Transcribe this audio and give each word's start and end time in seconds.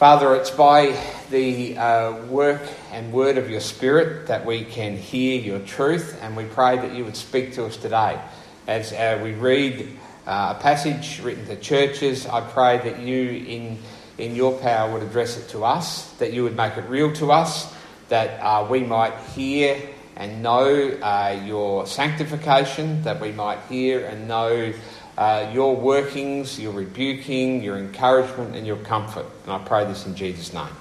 Father, 0.00 0.34
it's 0.34 0.50
by 0.50 0.98
the 1.28 1.76
uh, 1.76 2.24
work 2.24 2.62
and 2.90 3.12
word 3.12 3.36
of 3.36 3.50
your 3.50 3.60
Spirit 3.60 4.28
that 4.28 4.46
we 4.46 4.64
can 4.64 4.96
hear 4.96 5.38
your 5.38 5.58
truth, 5.58 6.18
and 6.22 6.34
we 6.34 6.44
pray 6.44 6.78
that 6.78 6.94
you 6.94 7.04
would 7.04 7.16
speak 7.16 7.52
to 7.52 7.66
us 7.66 7.76
today. 7.76 8.18
As 8.66 8.94
uh, 8.94 9.20
we 9.22 9.32
read 9.32 9.98
uh, 10.26 10.54
a 10.56 10.62
passage 10.62 11.20
written 11.22 11.44
to 11.48 11.56
churches, 11.56 12.24
I 12.24 12.40
pray 12.40 12.78
that 12.78 13.00
you, 13.00 13.44
in, 13.46 13.78
in 14.16 14.34
your 14.34 14.58
power, 14.60 14.90
would 14.90 15.02
address 15.02 15.36
it 15.36 15.50
to 15.50 15.66
us, 15.66 16.10
that 16.12 16.32
you 16.32 16.44
would 16.44 16.56
make 16.56 16.78
it 16.78 16.88
real 16.88 17.12
to 17.16 17.32
us, 17.32 17.70
that 18.08 18.40
uh, 18.40 18.66
we 18.70 18.80
might 18.80 19.18
hear 19.36 19.78
and 20.16 20.42
know 20.42 20.64
uh, 21.02 21.38
your 21.44 21.86
sanctification, 21.86 23.02
that 23.02 23.20
we 23.20 23.32
might 23.32 23.58
hear 23.68 24.06
and 24.06 24.26
know 24.26 24.72
uh, 25.20 25.50
your 25.52 25.76
workings, 25.76 26.58
your 26.58 26.72
rebuking, 26.72 27.62
your 27.62 27.76
encouragement, 27.76 28.56
and 28.56 28.66
your 28.66 28.78
comfort. 28.78 29.26
And 29.44 29.52
I 29.52 29.58
pray 29.58 29.84
this 29.84 30.06
in 30.06 30.16
Jesus' 30.16 30.54
name. 30.54 30.72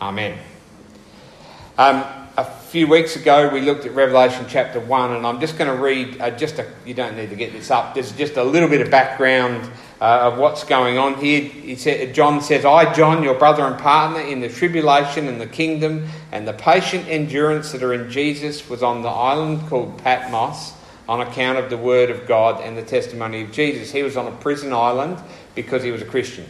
Amen. 0.00 0.38
Um, 1.76 2.02
a 2.38 2.44
few 2.44 2.88
weeks 2.88 3.16
ago, 3.16 3.50
we 3.50 3.60
looked 3.60 3.84
at 3.84 3.94
Revelation 3.94 4.46
chapter 4.48 4.80
1, 4.80 5.12
and 5.12 5.26
I'm 5.26 5.40
just 5.40 5.58
going 5.58 5.70
to 5.70 5.76
read 5.76 6.22
uh, 6.22 6.30
just 6.30 6.58
a, 6.58 6.66
you 6.86 6.94
don't 6.94 7.18
need 7.18 7.28
to 7.28 7.36
get 7.36 7.52
this 7.52 7.70
up, 7.70 7.92
there's 7.92 8.12
just 8.12 8.38
a 8.38 8.44
little 8.44 8.68
bit 8.68 8.80
of 8.80 8.90
background 8.90 9.70
uh, 10.00 10.30
of 10.32 10.38
what's 10.38 10.64
going 10.64 10.96
on 10.96 11.16
here. 11.16 11.42
He 11.42 11.76
said, 11.76 12.14
John 12.14 12.40
says, 12.40 12.64
I, 12.64 12.94
John, 12.94 13.22
your 13.22 13.34
brother 13.34 13.64
and 13.64 13.78
partner 13.78 14.20
in 14.22 14.40
the 14.40 14.48
tribulation 14.48 15.28
and 15.28 15.38
the 15.38 15.46
kingdom 15.46 16.08
and 16.32 16.48
the 16.48 16.54
patient 16.54 17.06
endurance 17.08 17.72
that 17.72 17.82
are 17.82 17.92
in 17.92 18.10
Jesus, 18.10 18.70
was 18.70 18.82
on 18.82 19.02
the 19.02 19.10
island 19.10 19.68
called 19.68 19.98
Patmos 19.98 20.72
on 21.10 21.20
account 21.20 21.58
of 21.58 21.68
the 21.70 21.76
word 21.76 22.08
of 22.08 22.24
God 22.24 22.62
and 22.62 22.78
the 22.78 22.84
testimony 22.84 23.42
of 23.42 23.50
Jesus. 23.50 23.90
He 23.90 24.04
was 24.04 24.16
on 24.16 24.28
a 24.28 24.36
prison 24.36 24.72
island 24.72 25.18
because 25.56 25.82
he 25.82 25.90
was 25.90 26.00
a 26.00 26.04
Christian. 26.04 26.46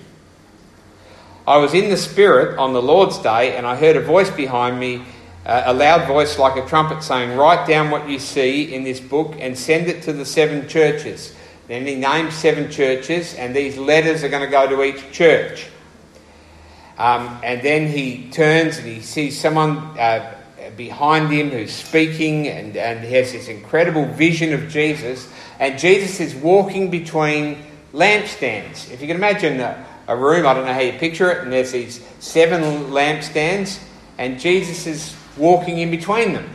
I 1.48 1.56
was 1.56 1.72
in 1.72 1.88
the 1.88 1.96
Spirit 1.96 2.58
on 2.58 2.74
the 2.74 2.82
Lord's 2.82 3.18
day, 3.20 3.56
and 3.56 3.66
I 3.66 3.74
heard 3.74 3.96
a 3.96 4.02
voice 4.02 4.30
behind 4.30 4.78
me, 4.78 5.02
uh, 5.46 5.62
a 5.64 5.72
loud 5.72 6.06
voice 6.06 6.38
like 6.38 6.62
a 6.62 6.68
trumpet, 6.68 7.02
saying, 7.02 7.38
Write 7.38 7.66
down 7.66 7.90
what 7.90 8.06
you 8.06 8.18
see 8.18 8.74
in 8.74 8.84
this 8.84 9.00
book 9.00 9.34
and 9.38 9.56
send 9.56 9.88
it 9.88 10.02
to 10.02 10.12
the 10.12 10.26
seven 10.26 10.68
churches. 10.68 11.34
Then 11.66 11.86
he 11.86 11.94
names 11.94 12.34
seven 12.34 12.70
churches, 12.70 13.32
and 13.36 13.56
these 13.56 13.78
letters 13.78 14.22
are 14.24 14.28
going 14.28 14.44
to 14.44 14.50
go 14.50 14.68
to 14.68 14.82
each 14.84 15.10
church. 15.10 15.68
Um, 16.98 17.40
and 17.42 17.62
then 17.62 17.88
he 17.88 18.28
turns 18.30 18.76
and 18.76 18.86
he 18.86 19.00
sees 19.00 19.40
someone 19.40 19.78
uh, 19.98 20.34
behind 20.76 21.30
him 21.30 21.50
who's 21.50 21.72
speaking, 21.72 22.48
and, 22.48 22.76
and 22.76 23.04
he 23.04 23.14
has 23.14 23.32
this 23.32 23.48
incredible 23.48 24.06
vision 24.06 24.52
of 24.52 24.68
Jesus. 24.68 25.28
And 25.58 25.78
Jesus 25.78 26.20
is 26.20 26.34
walking 26.34 26.90
between 26.90 27.62
lampstands. 27.92 28.90
If 28.90 29.00
you 29.00 29.06
can 29.06 29.16
imagine 29.16 29.60
a, 29.60 29.84
a 30.08 30.16
room, 30.16 30.46
I 30.46 30.54
don't 30.54 30.64
know 30.64 30.72
how 30.72 30.80
you 30.80 30.92
picture 30.92 31.30
it, 31.30 31.42
and 31.42 31.52
there's 31.52 31.72
these 31.72 32.04
seven 32.20 32.62
lampstands, 32.90 33.82
and 34.18 34.38
Jesus 34.38 34.86
is 34.86 35.16
walking 35.36 35.78
in 35.78 35.90
between 35.90 36.32
them. 36.32 36.48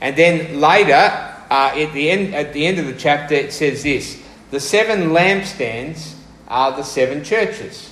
And 0.00 0.16
then 0.16 0.60
later, 0.60 0.94
uh, 0.94 1.72
at, 1.76 1.92
the 1.92 2.10
end, 2.10 2.34
at 2.34 2.52
the 2.52 2.66
end 2.66 2.78
of 2.78 2.86
the 2.86 2.94
chapter, 2.94 3.34
it 3.34 3.52
says 3.52 3.82
this 3.82 4.20
The 4.50 4.60
seven 4.60 5.10
lampstands 5.10 6.14
are 6.48 6.76
the 6.76 6.82
seven 6.82 7.22
churches 7.22 7.91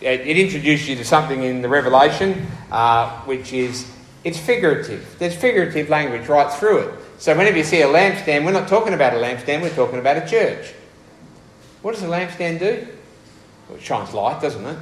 it, 0.00 0.36
introduces 0.38 0.88
you 0.88 0.96
to 0.96 1.04
something 1.04 1.42
in 1.42 1.62
the 1.62 1.68
Revelation, 1.68 2.46
uh, 2.70 3.20
which 3.22 3.52
is 3.52 3.90
it's 4.24 4.38
figurative. 4.38 5.16
There's 5.18 5.34
figurative 5.34 5.88
language 5.88 6.28
right 6.28 6.52
through 6.52 6.78
it. 6.78 6.94
So 7.18 7.36
whenever 7.36 7.56
you 7.56 7.64
see 7.64 7.82
a 7.82 7.86
lampstand, 7.86 8.44
we're 8.44 8.52
not 8.52 8.68
talking 8.68 8.94
about 8.94 9.14
a 9.14 9.16
lampstand, 9.16 9.62
we're 9.62 9.74
talking 9.74 9.98
about 9.98 10.16
a 10.16 10.26
church. 10.26 10.72
What 11.82 11.94
does 11.94 12.02
a 12.02 12.06
lampstand 12.06 12.58
do? 12.58 12.86
Well, 13.68 13.78
it 13.78 13.82
shines 13.82 14.12
light, 14.12 14.40
doesn't 14.42 14.64
it? 14.64 14.78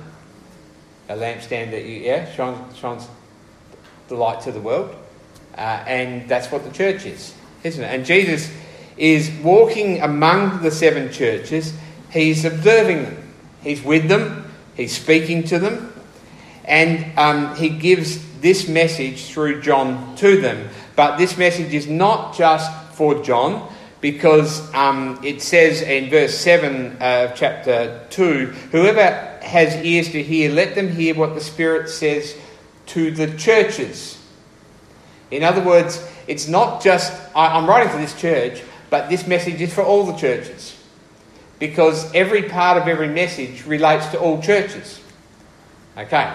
A 1.08 1.14
lampstand 1.14 1.70
that 1.70 1.84
you, 1.84 2.00
yeah, 2.00 2.30
shines, 2.32 2.76
shines 2.76 3.08
the 4.08 4.14
light 4.14 4.40
to 4.42 4.52
the 4.52 4.60
world. 4.60 4.94
Uh, 5.56 5.82
and 5.86 6.28
that's 6.28 6.50
what 6.52 6.64
the 6.64 6.70
church 6.70 7.06
is, 7.06 7.34
isn't 7.64 7.82
it? 7.82 7.86
And 7.86 8.04
Jesus 8.04 8.52
is 8.96 9.30
walking 9.42 10.00
among 10.00 10.62
the 10.62 10.70
seven 10.70 11.12
churches, 11.12 11.76
he's 12.10 12.44
observing 12.44 13.04
them, 13.04 13.32
he's 13.62 13.82
with 13.82 14.08
them, 14.08 14.47
He's 14.78 14.96
speaking 14.96 15.42
to 15.48 15.58
them, 15.58 15.92
and 16.64 17.18
um, 17.18 17.56
he 17.56 17.68
gives 17.68 18.40
this 18.40 18.68
message 18.68 19.24
through 19.24 19.60
John 19.60 20.14
to 20.16 20.40
them. 20.40 20.68
But 20.94 21.16
this 21.16 21.36
message 21.36 21.74
is 21.74 21.88
not 21.88 22.36
just 22.36 22.72
for 22.94 23.20
John, 23.24 23.68
because 24.00 24.72
um, 24.74 25.18
it 25.24 25.42
says 25.42 25.82
in 25.82 26.08
verse 26.10 26.38
7 26.38 26.98
of 27.00 27.34
chapter 27.34 28.06
2 28.10 28.46
Whoever 28.70 29.40
has 29.42 29.74
ears 29.84 30.12
to 30.12 30.22
hear, 30.22 30.52
let 30.52 30.76
them 30.76 30.92
hear 30.92 31.16
what 31.16 31.34
the 31.34 31.40
Spirit 31.40 31.88
says 31.88 32.38
to 32.86 33.10
the 33.10 33.36
churches. 33.36 34.16
In 35.32 35.42
other 35.42 35.60
words, 35.60 36.08
it's 36.28 36.46
not 36.46 36.84
just, 36.84 37.12
I, 37.34 37.58
I'm 37.58 37.66
writing 37.66 37.92
to 37.94 37.98
this 37.98 38.14
church, 38.14 38.62
but 38.90 39.10
this 39.10 39.26
message 39.26 39.60
is 39.60 39.74
for 39.74 39.82
all 39.82 40.06
the 40.06 40.16
churches 40.16 40.77
because 41.58 42.12
every 42.14 42.42
part 42.42 42.80
of 42.80 42.88
every 42.88 43.08
message 43.08 43.66
relates 43.66 44.06
to 44.08 44.18
all 44.18 44.40
churches. 44.40 45.00
Okay? 45.96 46.32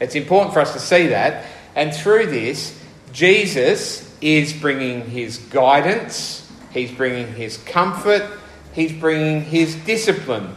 It's 0.00 0.14
important 0.14 0.52
for 0.52 0.60
us 0.60 0.72
to 0.72 0.80
see 0.80 1.08
that. 1.08 1.46
And 1.74 1.94
through 1.94 2.26
this, 2.26 2.78
Jesus 3.12 4.08
is 4.20 4.52
bringing 4.52 5.08
his 5.08 5.38
guidance, 5.38 6.50
he's 6.72 6.90
bringing 6.90 7.32
his 7.34 7.56
comfort, 7.58 8.28
he's 8.72 8.92
bringing 8.92 9.42
his 9.42 9.74
discipline 9.76 10.56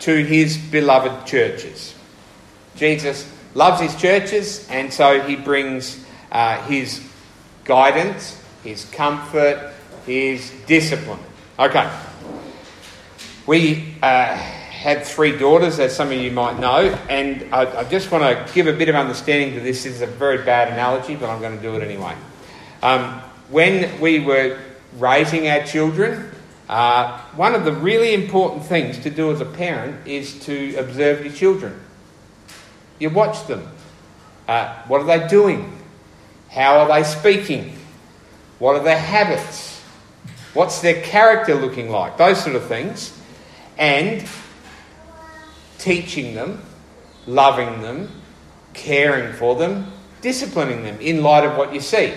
to 0.00 0.24
his 0.24 0.56
beloved 0.56 1.26
churches. 1.26 1.94
Jesus 2.76 3.30
loves 3.54 3.80
his 3.80 3.94
churches, 3.96 4.66
and 4.70 4.92
so 4.92 5.20
he 5.20 5.36
brings 5.36 6.02
uh, 6.32 6.62
his 6.62 7.06
guidance, 7.64 8.40
his 8.64 8.84
comfort, 8.86 9.72
his 10.06 10.50
discipline. 10.66 11.20
Okay. 11.58 11.90
We 13.50 13.94
uh, 14.00 14.36
had 14.36 15.04
three 15.04 15.36
daughters, 15.36 15.80
as 15.80 15.96
some 15.96 16.12
of 16.12 16.14
you 16.14 16.30
might 16.30 16.60
know, 16.60 16.96
and 17.08 17.52
I, 17.52 17.80
I 17.80 17.82
just 17.82 18.12
want 18.12 18.22
to 18.22 18.54
give 18.54 18.68
a 18.68 18.72
bit 18.72 18.88
of 18.88 18.94
understanding 18.94 19.54
to 19.54 19.60
this. 19.60 19.82
This 19.82 19.96
is 19.96 20.02
a 20.02 20.06
very 20.06 20.44
bad 20.44 20.72
analogy, 20.72 21.16
but 21.16 21.28
I'm 21.28 21.40
going 21.40 21.56
to 21.56 21.60
do 21.60 21.74
it 21.74 21.82
anyway. 21.82 22.14
Um, 22.80 23.20
when 23.48 24.00
we 24.00 24.20
were 24.20 24.60
raising 24.98 25.48
our 25.48 25.64
children, 25.64 26.30
uh, 26.68 27.18
one 27.34 27.56
of 27.56 27.64
the 27.64 27.72
really 27.72 28.14
important 28.14 28.66
things 28.66 29.00
to 29.00 29.10
do 29.10 29.32
as 29.32 29.40
a 29.40 29.46
parent 29.46 30.06
is 30.06 30.38
to 30.44 30.76
observe 30.76 31.24
your 31.24 31.34
children. 31.34 31.76
You 33.00 33.10
watch 33.10 33.48
them. 33.48 33.66
Uh, 34.46 34.80
what 34.84 35.00
are 35.00 35.18
they 35.18 35.26
doing? 35.26 35.76
How 36.50 36.78
are 36.78 36.86
they 36.86 37.02
speaking? 37.02 37.76
What 38.60 38.76
are 38.76 38.84
their 38.84 38.96
habits? 38.96 39.80
What's 40.54 40.80
their 40.80 41.02
character 41.02 41.56
looking 41.56 41.90
like? 41.90 42.16
Those 42.16 42.40
sort 42.40 42.54
of 42.54 42.66
things 42.66 43.16
and 43.80 44.24
teaching 45.78 46.34
them, 46.34 46.62
loving 47.26 47.80
them, 47.80 48.08
caring 48.74 49.32
for 49.32 49.56
them, 49.56 49.90
disciplining 50.20 50.84
them 50.84 51.00
in 51.00 51.22
light 51.22 51.44
of 51.44 51.56
what 51.56 51.74
you 51.74 51.80
see. 51.80 52.12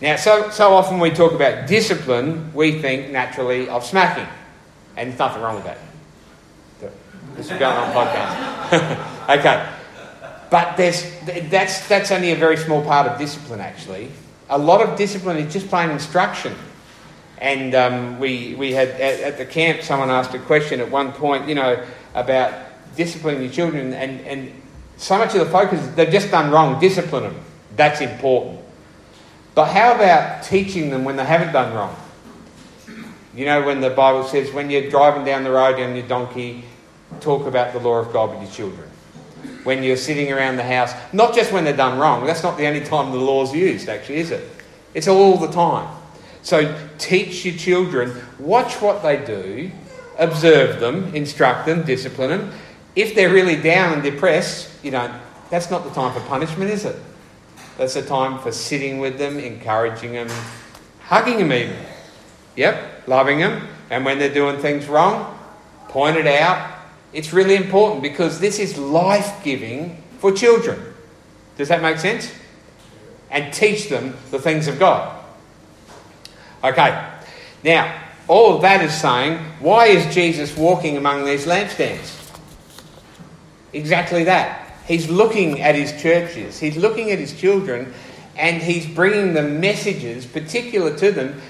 Now, 0.00 0.16
so, 0.16 0.50
so 0.50 0.74
often 0.74 1.00
we 1.00 1.10
talk 1.10 1.32
about 1.32 1.66
discipline, 1.66 2.52
we 2.52 2.80
think 2.80 3.10
naturally 3.10 3.68
of 3.68 3.84
smacking, 3.84 4.28
and 4.96 5.08
there's 5.10 5.18
nothing 5.18 5.42
wrong 5.42 5.56
with 5.56 5.64
that. 5.64 5.78
This 7.34 7.50
is 7.50 7.58
going 7.58 7.76
on 7.76 7.92
podcast. 7.92 9.28
okay. 9.38 9.72
But 10.50 10.76
there's, 10.76 11.04
that's, 11.50 11.86
that's 11.88 12.10
only 12.10 12.32
a 12.32 12.36
very 12.36 12.56
small 12.56 12.82
part 12.82 13.06
of 13.06 13.18
discipline, 13.18 13.60
actually. 13.60 14.10
A 14.50 14.58
lot 14.58 14.80
of 14.82 14.96
discipline 14.98 15.36
is 15.36 15.52
just 15.52 15.68
plain 15.68 15.90
instruction. 15.90 16.54
And 17.40 17.74
um, 17.74 18.18
we, 18.18 18.54
we 18.56 18.72
had 18.72 18.88
at, 18.88 19.20
at, 19.20 19.38
the 19.38 19.46
camp, 19.46 19.82
someone 19.82 20.10
asked 20.10 20.34
a 20.34 20.38
question 20.38 20.80
at 20.80 20.90
one 20.90 21.12
point, 21.12 21.48
you 21.48 21.54
know, 21.54 21.84
about 22.14 22.52
disciplining 22.96 23.42
your 23.42 23.52
children, 23.52 23.92
and, 23.92 24.20
and 24.22 24.52
so 24.96 25.16
much 25.16 25.34
of 25.34 25.40
the 25.40 25.52
focus 25.52 25.80
is 25.80 25.94
they've 25.94 26.10
just 26.10 26.30
done 26.30 26.50
wrong, 26.50 26.80
discipline 26.80 27.22
them. 27.22 27.36
That's 27.76 28.00
important. 28.00 28.60
But 29.54 29.66
how 29.66 29.94
about 29.94 30.42
teaching 30.42 30.90
them 30.90 31.04
when 31.04 31.16
they 31.16 31.24
haven't 31.24 31.52
done 31.52 31.74
wrong? 31.74 31.96
You 33.34 33.44
know, 33.44 33.64
when 33.64 33.80
the 33.80 33.90
Bible 33.90 34.24
says, 34.24 34.52
when 34.52 34.68
you're 34.68 34.90
driving 34.90 35.24
down 35.24 35.44
the 35.44 35.50
road 35.52 35.80
on 35.80 35.94
your 35.94 36.06
donkey, 36.08 36.64
talk 37.20 37.46
about 37.46 37.72
the 37.72 37.78
law 37.78 37.98
of 37.98 38.12
God 38.12 38.30
with 38.30 38.42
your 38.42 38.50
children. 38.50 38.90
When 39.62 39.82
you're 39.82 39.96
sitting 39.96 40.32
around 40.32 40.56
the 40.56 40.64
house, 40.64 40.92
not 41.12 41.34
just 41.34 41.52
when 41.52 41.64
they're 41.64 41.76
done 41.76 41.98
wrong, 41.98 42.26
that's 42.26 42.42
not 42.42 42.56
the 42.56 42.66
only 42.66 42.80
time 42.84 43.12
the 43.12 43.18
law's 43.18 43.54
used, 43.54 43.88
actually, 43.88 44.16
is 44.18 44.30
it? 44.30 44.48
It's 44.94 45.06
all 45.06 45.36
the 45.36 45.50
time. 45.52 45.94
So 46.48 46.74
teach 46.96 47.44
your 47.44 47.54
children, 47.56 48.18
watch 48.38 48.80
what 48.80 49.02
they 49.02 49.22
do, 49.22 49.70
observe 50.18 50.80
them, 50.80 51.14
instruct 51.14 51.66
them, 51.66 51.82
discipline 51.82 52.30
them. 52.30 52.52
If 52.96 53.14
they're 53.14 53.28
really 53.28 53.60
down 53.60 53.92
and 53.92 54.02
depressed, 54.02 54.70
you 54.82 54.90
know, 54.90 55.14
that's 55.50 55.70
not 55.70 55.84
the 55.84 55.90
time 55.90 56.10
for 56.14 56.26
punishment, 56.26 56.70
is 56.70 56.86
it? 56.86 56.96
That's 57.76 57.92
the 57.92 58.00
time 58.00 58.38
for 58.38 58.50
sitting 58.50 58.98
with 58.98 59.18
them, 59.18 59.38
encouraging 59.38 60.12
them, 60.12 60.30
hugging 61.02 61.36
them 61.36 61.52
even. 61.52 61.76
Yep, 62.56 63.08
loving 63.08 63.40
them. 63.40 63.68
And 63.90 64.06
when 64.06 64.18
they're 64.18 64.32
doing 64.32 64.58
things 64.58 64.86
wrong, 64.86 65.38
point 65.88 66.16
it 66.16 66.26
out, 66.26 66.76
It's 67.12 67.34
really 67.34 67.56
important 67.56 68.02
because 68.02 68.40
this 68.40 68.58
is 68.58 68.78
life 68.78 69.44
giving 69.44 70.02
for 70.18 70.32
children. 70.32 70.80
Does 71.58 71.68
that 71.68 71.82
make 71.82 71.98
sense? 71.98 72.32
And 73.30 73.52
teach 73.52 73.90
them 73.90 74.16
the 74.30 74.38
things 74.38 74.66
of 74.66 74.78
God. 74.78 75.17
Okay, 76.62 77.08
now, 77.62 78.02
all 78.26 78.56
of 78.56 78.62
that 78.62 78.82
is 78.82 78.92
saying, 78.92 79.38
why 79.60 79.86
is 79.86 80.14
Jesus 80.14 80.56
walking 80.56 80.96
among 80.96 81.24
these 81.24 81.46
lampstands? 81.46 82.14
Exactly 83.72 84.24
that. 84.24 84.74
He's 84.86 85.08
looking 85.08 85.60
at 85.60 85.74
his 85.74 86.00
churches, 86.00 86.58
he's 86.58 86.76
looking 86.76 87.10
at 87.10 87.18
his 87.18 87.38
children, 87.38 87.92
and 88.36 88.62
he's 88.62 88.86
bringing 88.86 89.34
them 89.34 89.60
messages 89.60 90.24
particular 90.24 90.96
to 90.96 91.12
them. 91.12 91.40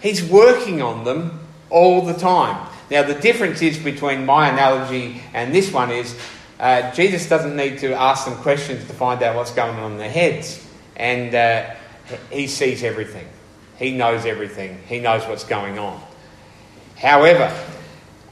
He's 0.00 0.22
working 0.22 0.82
on 0.82 1.04
them 1.04 1.40
all 1.70 2.02
the 2.02 2.14
time. 2.14 2.68
Now, 2.90 3.02
the 3.02 3.14
difference 3.14 3.62
is 3.62 3.78
between 3.78 4.26
my 4.26 4.50
analogy 4.50 5.22
and 5.32 5.54
this 5.54 5.72
one 5.72 5.90
is 5.90 6.14
uh, 6.60 6.92
Jesus 6.92 7.28
doesn't 7.28 7.56
need 7.56 7.78
to 7.78 7.94
ask 7.94 8.26
them 8.26 8.36
questions 8.36 8.86
to 8.86 8.92
find 8.92 9.22
out 9.22 9.34
what's 9.36 9.52
going 9.52 9.76
on 9.76 9.92
in 9.92 9.98
their 9.98 10.10
heads, 10.10 10.64
and 10.96 11.34
uh, 11.34 11.74
he 12.30 12.46
sees 12.46 12.84
everything. 12.84 13.26
He 13.78 13.92
knows 13.92 14.24
everything. 14.24 14.80
He 14.86 15.00
knows 15.00 15.26
what's 15.26 15.44
going 15.44 15.78
on. 15.78 16.00
However, 16.96 17.52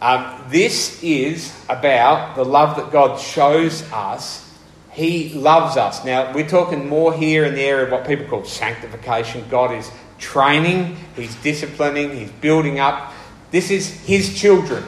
um, 0.00 0.42
this 0.48 1.02
is 1.02 1.54
about 1.68 2.34
the 2.36 2.44
love 2.44 2.76
that 2.76 2.90
God 2.90 3.20
shows 3.20 3.82
us. 3.92 4.48
He 4.90 5.30
loves 5.30 5.76
us. 5.76 6.04
Now, 6.04 6.32
we're 6.32 6.48
talking 6.48 6.88
more 6.88 7.14
here 7.14 7.44
in 7.44 7.54
the 7.54 7.62
area 7.62 7.86
of 7.86 7.92
what 7.92 8.06
people 8.06 8.26
call 8.26 8.44
sanctification. 8.44 9.44
God 9.48 9.72
is 9.74 9.90
training, 10.18 10.96
He's 11.16 11.34
disciplining, 11.36 12.16
He's 12.16 12.30
building 12.30 12.78
up. 12.78 13.12
This 13.50 13.70
is 13.70 13.90
His 14.04 14.38
children. 14.38 14.84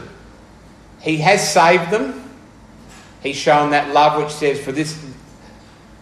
He 1.00 1.18
has 1.18 1.52
saved 1.52 1.90
them. 1.90 2.30
He's 3.22 3.36
shown 3.36 3.70
that 3.70 3.92
love 3.92 4.22
which 4.22 4.32
says, 4.32 4.60
For 4.60 4.72
this, 4.72 4.98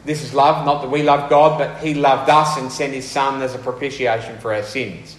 this 0.05 0.23
is 0.23 0.35
love, 0.35 0.67
not 0.67 0.83
that 0.83 0.91
we 0.91 1.03
love 1.03 1.31
God, 1.31 1.59
but 1.59 1.79
He 1.83 1.95
loved 1.95 2.29
us 2.29 2.59
and 2.59 2.71
sent 2.71 2.93
His 2.93 3.09
Son 3.09 3.41
as 3.43 3.55
a 3.55 3.59
propitiation 3.59 4.39
for 4.39 4.53
our 4.53 4.63
sins. 4.63 5.17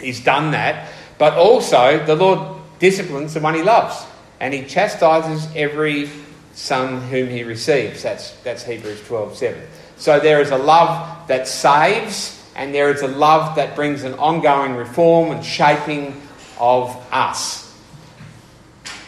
He's 0.00 0.22
done 0.22 0.50
that. 0.52 0.90
But 1.18 1.34
also, 1.34 2.04
the 2.04 2.16
Lord 2.16 2.60
disciplines 2.78 3.34
the 3.34 3.40
one 3.40 3.54
He 3.54 3.62
loves, 3.62 4.04
and 4.40 4.52
He 4.52 4.64
chastises 4.64 5.46
every 5.54 6.10
son 6.54 7.02
whom 7.02 7.28
He 7.28 7.44
receives. 7.44 8.02
That's, 8.02 8.32
that's 8.38 8.64
Hebrews 8.64 9.06
12 9.06 9.36
7. 9.36 9.62
So 9.96 10.18
there 10.18 10.40
is 10.40 10.50
a 10.50 10.58
love 10.58 11.28
that 11.28 11.46
saves, 11.46 12.42
and 12.56 12.74
there 12.74 12.90
is 12.92 13.02
a 13.02 13.08
love 13.08 13.56
that 13.56 13.76
brings 13.76 14.02
an 14.02 14.14
ongoing 14.14 14.74
reform 14.74 15.30
and 15.30 15.44
shaping 15.44 16.20
of 16.58 16.96
us. 17.12 17.70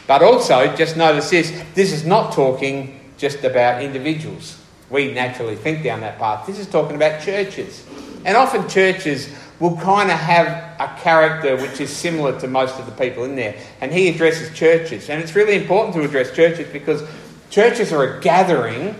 But 0.06 0.22
also, 0.22 0.74
just 0.76 0.96
notice 0.96 1.30
this 1.30 1.62
this 1.74 1.92
is 1.92 2.04
not 2.04 2.32
talking 2.32 3.00
just 3.16 3.44
about 3.44 3.82
individuals. 3.82 4.61
We 4.92 5.10
naturally 5.10 5.56
think 5.56 5.82
down 5.82 6.00
that 6.00 6.18
path. 6.18 6.46
This 6.46 6.58
is 6.58 6.66
talking 6.66 6.96
about 6.96 7.22
churches. 7.22 7.82
And 8.26 8.36
often 8.36 8.68
churches 8.68 9.34
will 9.58 9.76
kind 9.78 10.10
of 10.10 10.18
have 10.18 10.46
a 10.78 11.00
character 11.00 11.56
which 11.56 11.80
is 11.80 11.88
similar 11.88 12.38
to 12.40 12.46
most 12.46 12.78
of 12.78 12.84
the 12.84 12.92
people 12.92 13.24
in 13.24 13.34
there. 13.34 13.56
And 13.80 13.90
he 13.90 14.08
addresses 14.08 14.54
churches. 14.54 15.08
And 15.08 15.22
it's 15.22 15.34
really 15.34 15.56
important 15.56 15.94
to 15.96 16.02
address 16.02 16.36
churches 16.36 16.68
because 16.70 17.02
churches 17.48 17.90
are 17.90 18.18
a 18.18 18.20
gathering. 18.20 18.94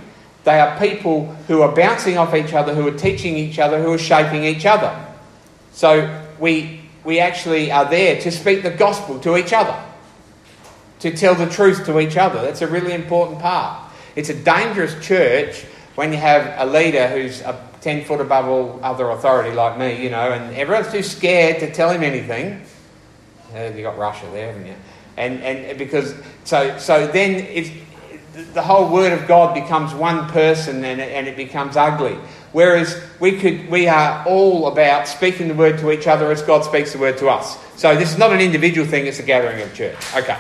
They 0.45 0.59
are 0.59 0.79
people 0.79 1.27
who 1.47 1.61
are 1.61 1.75
bouncing 1.75 2.17
off 2.17 2.35
each 2.35 2.55
other, 2.55 2.75
who 2.75 2.89
are 2.89 2.99
teaching 2.99 3.37
each 3.37 3.59
other, 3.59 3.81
who 3.83 3.93
are 3.93 3.99
shaping 3.99 4.45
each 4.45 4.65
other. 4.65 4.99
So 5.73 6.27
we, 6.41 6.81
we 7.05 7.21
actually 7.21 7.71
are 7.71 7.89
there 7.89 8.19
to 8.23 8.31
speak 8.31 8.63
the 8.63 8.71
gospel 8.71 9.21
to 9.21 9.37
each 9.37 9.53
other 9.53 9.79
to 11.01 11.15
tell 11.15 11.35
the 11.35 11.51
truth 11.51 11.85
to 11.85 12.01
each 12.01 12.17
other. 12.17 12.41
That's 12.41 12.63
a 12.63 12.69
really 12.69 12.95
important 12.95 13.41
part. 13.41 13.93
It's 14.15 14.29
a 14.29 14.35
dangerous 14.35 14.95
church 15.05 15.65
when 15.95 16.13
you 16.13 16.19
have 16.19 16.55
a 16.59 16.71
leader 16.71 17.09
who's 17.09 17.41
a 17.43 17.69
10 17.81 18.05
foot 18.05 18.21
above 18.21 18.47
all 18.47 18.81
other 18.83 19.11
authority 19.11 19.55
like 19.55 19.79
me, 19.79 20.03
you 20.03 20.11
know, 20.11 20.33
and 20.33 20.55
everyone's 20.57 20.91
too 20.91 21.03
scared 21.03 21.61
to 21.61 21.73
tell 21.73 21.91
him 21.91 22.03
anything. 22.03 22.63
Uh, 23.55 23.71
you 23.75 23.83
got 23.83 23.99
Russia 23.99 24.27
there, 24.33 24.53
haven't 24.53 24.67
you? 24.67 24.75
And, 25.17 25.41
and 25.43 25.79
because, 25.79 26.15
so, 26.45 26.79
so 26.79 27.07
then 27.07 27.35
it's, 27.35 27.71
the 28.55 28.63
whole 28.63 28.91
word 28.91 29.13
of 29.13 29.29
God 29.29 29.55
becomes 29.55 29.93
one 29.93 30.27
person 30.31 30.85
and 30.85 31.01
it, 31.01 31.11
and 31.11 31.29
it 31.29 31.37
becomes 31.37 31.77
ugly. 31.77 32.17
Whereas 32.53 33.03
we 33.21 33.39
could, 33.39 33.69
we 33.69 33.89
are 33.89 34.27
all 34.27 34.69
about 34.69 35.09
speaking 35.09 35.49
the 35.49 35.55
word 35.55 35.79
to 35.79 35.91
each 35.91 36.07
other 36.07 36.31
as 36.31 36.43
God 36.43 36.65
speaks 36.65 36.93
the 36.93 36.99
word 36.99 37.19
to 37.19 37.29
us. 37.29 37.59
So 37.77 37.95
this 37.95 38.13
is 38.13 38.19
not 38.19 38.33
an 38.33 38.41
individual 38.41 38.87
thing; 38.87 39.07
it's 39.07 39.19
a 39.19 39.23
gathering 39.23 39.61
of 39.63 39.75
church. 39.75 39.97
Okay. 40.15 40.39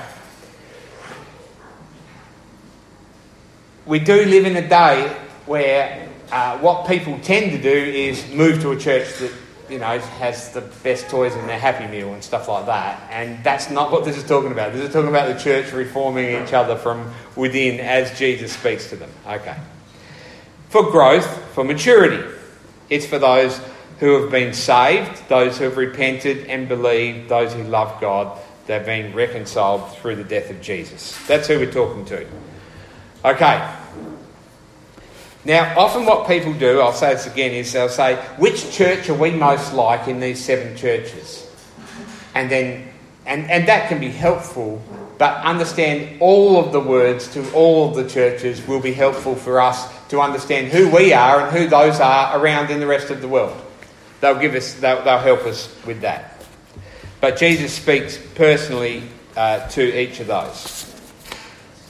we 3.87 3.99
do 3.99 4.25
live 4.25 4.47
in 4.47 4.57
a 4.57 4.69
day 4.69 5.17
where 5.53 6.09
uh, 6.31 6.57
what 6.61 6.89
people 6.89 7.19
tend 7.21 7.51
to 7.53 7.61
do 7.61 7.69
is 7.69 8.27
move 8.31 8.63
to 8.63 8.71
a 8.71 8.77
church 8.79 9.19
that 9.19 9.31
you 9.69 9.79
know 9.79 9.99
has 9.99 10.51
the 10.55 10.63
best 10.83 11.11
toys 11.11 11.35
in 11.37 11.47
their 11.47 11.59
Happy 11.59 11.87
Meal 11.87 12.15
and 12.15 12.25
stuff 12.25 12.49
like 12.49 12.65
that, 12.65 13.07
and 13.11 13.45
that's 13.45 13.71
not 13.71 13.93
what 13.93 14.07
this 14.07 14.17
is 14.17 14.25
talking 14.25 14.51
about. 14.51 14.73
This 14.73 14.81
is 14.81 14.95
talking 14.95 15.11
about 15.11 15.29
the 15.29 15.39
church 15.39 15.71
reforming 15.73 16.43
each 16.43 16.55
other 16.55 16.75
from 16.75 17.13
within 17.37 17.81
as 17.81 18.19
Jesus 18.19 18.55
speaks 18.55 18.89
to 18.89 18.97
them. 18.97 19.11
Okay. 19.27 19.55
For 20.71 20.91
growth, 20.91 21.27
for 21.53 21.65
maturity, 21.65 22.27
it's 22.89 23.05
for 23.05 23.19
those 23.19 23.61
who 24.01 24.23
have 24.23 24.31
been 24.31 24.55
saved, 24.55 25.29
those 25.29 25.59
who 25.59 25.65
have 25.65 25.77
repented 25.77 26.47
and 26.47 26.67
believed, 26.67 27.29
those 27.29 27.53
who 27.53 27.63
love 27.65 28.01
God. 28.01 28.41
They've 28.67 28.87
been 28.87 29.15
reconciled 29.15 29.95
through 29.99 30.17
the 30.17 30.25
death 30.25 30.49
of 30.49 30.63
Jesus. 30.63 31.15
That's 31.27 31.47
who 31.47 31.59
we're 31.59 31.71
talking 31.71 32.07
to. 32.07 32.27
Okay. 33.23 33.82
Now, 35.45 35.77
often 35.77 36.07
what 36.07 36.29
people 36.29 36.53
do, 36.53 36.81
I'll 36.81 36.93
say 36.93 37.15
this 37.15 37.27
again, 37.27 37.53
is 37.53 37.73
they'll 37.73 37.89
say, 37.89 38.17
which 38.39 38.71
church 38.71 39.09
are 39.09 39.15
we 39.15 39.33
most 39.33 39.75
like 39.75 40.07
in 40.07 40.21
these 40.21 40.43
seven 40.43 40.77
churches? 40.77 41.49
And 42.35 42.49
then, 42.49 42.89
and, 43.27 43.51
and 43.51 43.67
that 43.67 43.89
can 43.89 43.99
be 43.99 44.11
helpful, 44.11 44.81
but 45.19 45.43
understand 45.45 46.21
all 46.21 46.65
of 46.65 46.71
the 46.71 46.81
words 46.81 47.27
to 47.35 47.53
all 47.53 47.89
of 47.89 47.97
the 47.97 48.09
churches 48.09 48.65
will 48.69 48.81
be 48.81 48.93
helpful 48.93 49.35
for 49.35 49.61
us 49.61 49.89
to 50.09 50.21
understand 50.21 50.69
who 50.69 50.89
we 50.95 51.13
are 51.13 51.41
and 51.41 51.57
who 51.57 51.67
those 51.67 51.99
are 51.99 52.41
around 52.41 52.71
in 52.71 52.79
the 52.79 52.87
rest 52.87 53.11
of 53.11 53.21
the 53.21 53.29
world. 53.29 53.61
They'll 54.21 54.39
give 54.39 54.55
us, 54.55 54.75
they'll, 54.75 55.03
they'll 55.03 55.19
help 55.19 55.41
us 55.41 55.75
with 55.85 56.03
that. 56.03 56.45
But 57.21 57.37
Jesus 57.37 57.73
speaks 57.73 58.17
personally 58.37 59.03
uh, 59.37 59.67
to 59.71 60.01
each 60.01 60.21
of 60.21 60.29
those, 60.29 60.95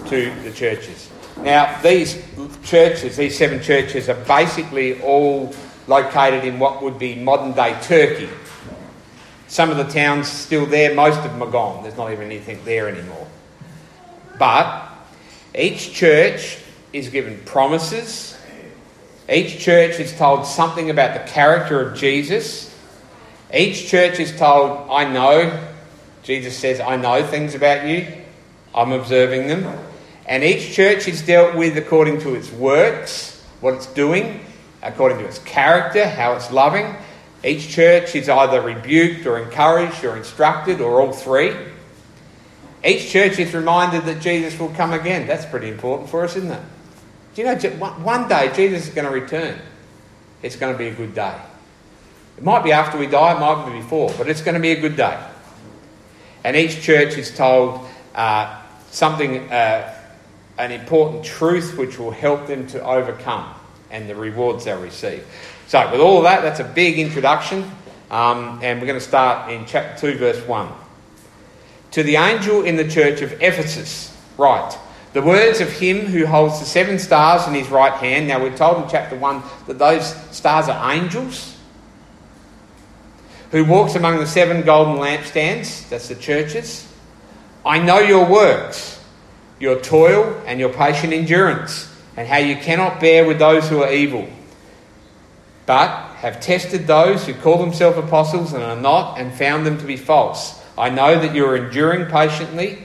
to 0.09 0.35
the 0.43 0.53
churches. 0.53 1.12
Now, 1.39 1.81
these 1.83 2.23
churches, 2.65 3.17
these 3.17 3.37
seven 3.37 3.63
churches, 3.63 4.09
are 4.09 4.25
basically 4.27 5.01
all 5.03 5.55
located 5.87 6.45
in 6.45 6.59
what 6.59 6.83
would 6.83 6.99
be 6.99 7.15
modern 7.17 7.53
day 7.53 7.77
Turkey. 7.83 8.29
Some 9.49 9.71
of 9.71 9.77
the 9.77 9.85
towns 9.85 10.29
still 10.29 10.67
there, 10.67 10.95
most 10.95 11.19
of 11.19 11.25
them 11.25 11.43
are 11.43 11.51
gone. 11.51 11.83
There's 11.83 11.97
not 11.97 12.13
even 12.13 12.27
anything 12.27 12.61
there 12.65 12.89
anymore. 12.89 13.27
But 14.39 14.89
each 15.55 15.93
church 15.93 16.59
is 16.93 17.09
given 17.09 17.39
promises. 17.45 18.39
Each 19.29 19.59
church 19.59 20.01
is 20.01 20.17
told 20.17 20.47
something 20.47 20.91
about 20.91 21.15
the 21.15 21.31
character 21.31 21.81
of 21.81 21.97
Jesus. 21.97 22.75
Each 23.53 23.89
church 23.89 24.19
is 24.21 24.35
told, 24.37 24.89
I 24.91 25.05
know. 25.05 25.69
Jesus 26.23 26.57
says, 26.57 26.81
I 26.81 26.97
know 26.97 27.27
things 27.27 27.55
about 27.55 27.87
you. 27.87 28.07
I'm 28.75 28.93
observing 28.93 29.49
them. 29.49 29.79
And 30.27 30.45
each 30.45 30.73
church 30.73 31.09
is 31.09 31.23
dealt 31.23 31.57
with 31.57 31.77
according 31.77 32.21
to 32.21 32.35
its 32.35 32.51
works, 32.53 33.43
what 33.61 33.75
it's 33.75 33.87
doing, 33.87 34.41
according 34.83 35.19
to 35.19 35.25
its 35.25 35.39
character, 35.41 36.09
how 36.09 36.35
it's 36.35 36.51
loving. 36.51 36.95
Each 37.45 37.69
church 37.69 38.15
is 38.15 38.29
either 38.29 38.61
rebuked 38.61 39.27
or 39.27 39.39
encouraged 39.39 40.05
or 40.05 40.17
instructed 40.17 40.81
or 40.81 41.01
all 41.01 41.13
three. 41.13 41.55
Each 42.85 43.11
church 43.11 43.39
is 43.39 43.55
reminded 43.55 44.05
that 44.05 44.21
Jesus 44.21 44.59
will 44.59 44.71
come 44.71 44.93
again. 44.93 45.27
That's 45.27 45.47
pretty 45.47 45.69
important 45.69 46.09
for 46.11 46.25
us, 46.25 46.37
isn't 46.37 46.51
it? 46.51 46.63
Do 47.35 47.43
you 47.43 47.49
know, 47.49 47.87
one 48.03 48.29
day 48.29 48.53
Jesus 48.55 48.89
is 48.89 48.95
going 48.95 49.07
to 49.07 49.13
return. 49.13 49.59
It's 50.43 50.57
going 50.57 50.73
to 50.73 50.79
be 50.79 50.89
a 50.89 50.95
good 50.95 51.15
day. 51.15 51.35
It 52.37 52.45
might 52.45 52.65
be 52.65 52.73
after 52.73 52.99
we 52.99 53.07
die, 53.07 53.37
it 53.37 53.41
might 53.41 53.67
be 53.67 53.81
before, 53.81 54.13
but 54.19 54.29
it's 54.29 54.43
going 54.43 54.55
to 54.55 54.61
be 54.61 54.73
a 54.73 54.81
good 54.81 54.97
day. 54.97 55.19
And 56.45 56.57
each 56.57 56.83
church 56.83 57.17
is 57.17 57.35
told 57.35 57.87
uh, 58.15 58.61
something 58.91 59.51
uh, 59.51 59.95
an 60.59 60.73
important 60.73 61.25
truth 61.25 61.77
which 61.77 61.99
will 61.99 62.11
help 62.11 62.47
them 62.47 62.67
to 62.69 62.85
overcome 62.85 63.55
and 63.91 64.09
the 64.09 64.15
rewards 64.15 64.65
they'll 64.65 64.81
receive. 64.81 65.25
So, 65.67 65.91
with 65.91 66.01
all 66.01 66.19
of 66.19 66.25
that, 66.25 66.43
that's 66.43 66.61
a 66.61 66.65
big 66.65 66.99
introduction, 66.99 67.71
um, 68.11 68.61
and 68.63 68.81
we're 68.81 68.87
going 68.87 68.99
to 68.99 69.05
start 69.05 69.51
in 69.51 69.65
chapter 69.67 70.13
2, 70.13 70.19
verse 70.19 70.47
1. 70.47 70.69
To 71.93 72.03
the 72.03 72.17
angel 72.17 72.63
in 72.63 72.77
the 72.77 72.89
church 72.89 73.23
of 73.23 73.33
Ephesus, 73.43 74.17
write 74.37 74.79
the 75.13 75.23
words 75.23 75.61
of 75.61 75.71
him 75.71 76.07
who 76.07 76.25
holds 76.27 76.59
the 76.59 76.65
seven 76.65 76.99
stars 76.99 77.47
in 77.47 77.55
his 77.55 77.69
right 77.69 77.93
hand. 77.93 78.29
Now, 78.29 78.41
we're 78.41 78.57
told 78.57 78.83
in 78.83 78.89
chapter 78.89 79.17
1 79.17 79.43
that 79.67 79.79
those 79.79 80.15
stars 80.35 80.69
are 80.69 80.93
angels. 80.93 81.57
Who 83.51 83.67
walks 83.67 83.95
among 83.95 84.17
the 84.17 84.27
seven 84.27 84.63
golden 84.63 84.97
lampstands, 84.97 85.87
that's 85.91 86.09
the 86.09 86.15
churches. 86.15 86.91
I 87.65 87.79
know 87.79 87.99
your 87.99 88.27
works 88.27 89.02
your 89.63 89.79
toil 89.81 90.43
and 90.45 90.59
your 90.59 90.73
patient 90.73 91.13
endurance, 91.13 91.89
and 92.17 92.27
how 92.27 92.37
you 92.37 92.57
cannot 92.57 92.99
bear 92.99 93.25
with 93.25 93.39
those 93.39 93.69
who 93.69 93.81
are 93.81 93.93
evil, 93.93 94.29
but 95.67 95.89
have 96.17 96.41
tested 96.41 96.85
those 96.89 97.25
who 97.25 97.33
call 97.33 97.59
themselves 97.59 97.97
apostles 97.97 98.53
and 98.53 98.65
are 98.65 98.75
not, 98.75 99.21
and 99.21 99.33
found 99.33 99.65
them 99.65 99.79
to 99.79 99.85
be 99.85 99.97
false. 99.97 100.61
I 100.77 100.91
know 100.91 101.17
that 101.17 101.33
you 101.33 101.47
are 101.47 101.55
enduring 101.55 102.11
patiently 102.11 102.81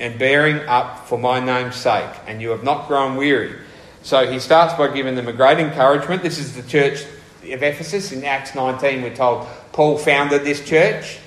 and 0.00 0.18
bearing 0.18 0.66
up 0.66 1.06
for 1.06 1.18
my 1.18 1.38
name's 1.38 1.76
sake, 1.76 2.08
and 2.26 2.40
you 2.40 2.48
have 2.48 2.64
not 2.64 2.88
grown 2.88 3.16
weary. 3.16 3.54
So 4.02 4.26
he 4.26 4.38
starts 4.38 4.72
by 4.72 4.94
giving 4.94 5.16
them 5.16 5.28
a 5.28 5.34
great 5.34 5.58
encouragement. 5.58 6.22
This 6.22 6.38
is 6.38 6.56
the 6.56 6.62
church 6.62 7.02
of 7.42 7.62
Ephesus. 7.62 8.10
In 8.10 8.24
Acts 8.24 8.54
19, 8.54 9.02
we're 9.02 9.14
told 9.14 9.46
Paul 9.72 9.98
founded 9.98 10.44
this 10.44 10.66
church. 10.66 11.18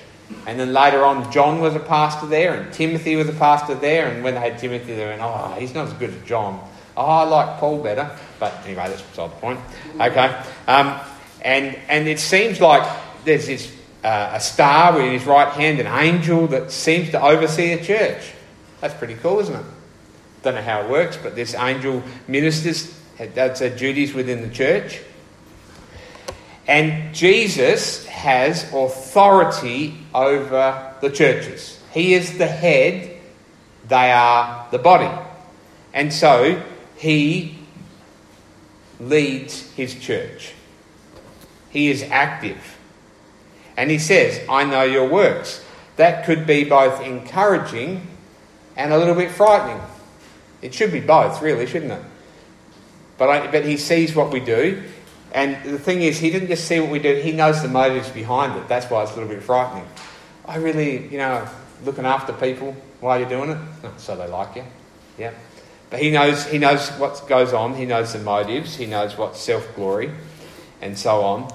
And 0.46 0.58
then 0.58 0.72
later 0.72 1.04
on, 1.04 1.30
John 1.32 1.60
was 1.60 1.74
a 1.74 1.80
pastor 1.80 2.26
there, 2.26 2.54
and 2.54 2.72
Timothy 2.72 3.16
was 3.16 3.28
a 3.28 3.32
pastor 3.32 3.74
there. 3.74 4.08
And 4.08 4.24
when 4.24 4.34
they 4.34 4.40
had 4.40 4.58
Timothy, 4.58 4.94
they 4.94 5.06
went, 5.06 5.20
Oh, 5.22 5.54
he's 5.58 5.74
not 5.74 5.88
as 5.88 5.92
good 5.94 6.10
as 6.10 6.22
John. 6.26 6.66
Oh, 6.96 7.04
I 7.04 7.24
like 7.24 7.58
Paul 7.58 7.82
better. 7.82 8.10
But 8.38 8.54
anyway, 8.64 8.88
that's 8.88 9.02
beside 9.02 9.30
the 9.30 9.36
point. 9.36 9.60
Okay. 10.00 10.42
Um, 10.66 11.00
and, 11.42 11.76
and 11.88 12.08
it 12.08 12.18
seems 12.18 12.60
like 12.60 12.88
there's 13.24 13.46
this 13.46 13.74
uh, 14.04 14.32
a 14.34 14.40
star 14.40 15.00
in 15.00 15.12
his 15.12 15.24
right 15.24 15.48
hand, 15.48 15.80
an 15.80 15.86
angel 15.86 16.46
that 16.48 16.70
seems 16.70 17.10
to 17.10 17.22
oversee 17.22 17.72
a 17.72 17.82
church. 17.82 18.32
That's 18.80 18.94
pretty 18.94 19.14
cool, 19.14 19.40
isn't 19.40 19.54
it? 19.54 19.64
Don't 20.42 20.54
know 20.54 20.62
how 20.62 20.82
it 20.82 20.90
works, 20.90 21.16
but 21.16 21.34
this 21.34 21.54
angel 21.54 22.02
ministers, 22.28 22.94
does 23.34 23.60
their 23.60 23.74
duties 23.74 24.12
within 24.12 24.42
the 24.42 24.54
church. 24.54 25.00
And 26.66 27.14
Jesus 27.14 28.06
has 28.06 28.64
authority 28.72 29.94
over 30.14 30.94
the 31.00 31.10
churches. 31.10 31.80
He 31.92 32.14
is 32.14 32.38
the 32.38 32.46
head, 32.46 33.18
they 33.86 34.10
are 34.10 34.66
the 34.70 34.78
body. 34.78 35.10
And 35.92 36.12
so 36.12 36.62
he 36.96 37.58
leads 38.98 39.70
his 39.72 39.94
church. 39.94 40.52
He 41.70 41.90
is 41.90 42.02
active. 42.02 42.78
And 43.76 43.90
he 43.90 43.98
says, 43.98 44.40
I 44.48 44.64
know 44.64 44.84
your 44.84 45.08
works. 45.08 45.62
That 45.96 46.24
could 46.24 46.46
be 46.46 46.64
both 46.64 47.02
encouraging 47.02 48.06
and 48.76 48.92
a 48.92 48.98
little 48.98 49.14
bit 49.14 49.30
frightening. 49.30 49.80
It 50.62 50.72
should 50.72 50.92
be 50.92 51.00
both, 51.00 51.42
really, 51.42 51.66
shouldn't 51.66 51.92
it? 51.92 52.02
But, 53.18 53.28
I, 53.28 53.50
but 53.50 53.64
he 53.64 53.76
sees 53.76 54.14
what 54.14 54.32
we 54.32 54.40
do 54.40 54.82
and 55.34 55.60
the 55.64 55.80
thing 55.80 56.00
is, 56.00 56.16
he 56.16 56.30
didn't 56.30 56.46
just 56.46 56.66
see 56.66 56.78
what 56.78 56.90
we 56.90 57.00
do, 57.00 57.16
he 57.16 57.32
knows 57.32 57.60
the 57.60 57.68
motives 57.68 58.08
behind 58.08 58.56
it. 58.56 58.68
That's 58.68 58.88
why 58.88 59.02
it's 59.02 59.10
a 59.12 59.14
little 59.16 59.28
bit 59.28 59.42
frightening. 59.42 59.86
I 60.46 60.56
really, 60.56 61.08
you 61.08 61.18
know, 61.18 61.48
looking 61.84 62.06
after 62.06 62.32
people 62.32 62.76
while 63.00 63.18
you're 63.18 63.28
doing 63.28 63.50
it, 63.50 63.58
so 63.96 64.16
they 64.16 64.28
like 64.28 64.54
you. 64.54 64.64
Yeah. 65.18 65.32
But 65.90 66.00
he 66.00 66.12
knows, 66.12 66.46
he 66.46 66.58
knows 66.58 66.88
what 66.92 67.20
goes 67.28 67.52
on, 67.52 67.74
he 67.74 67.84
knows 67.84 68.12
the 68.12 68.20
motives, 68.20 68.76
he 68.76 68.86
knows 68.86 69.18
what's 69.18 69.40
self 69.40 69.74
glory, 69.74 70.12
and 70.80 70.96
so 70.96 71.22
on. 71.22 71.52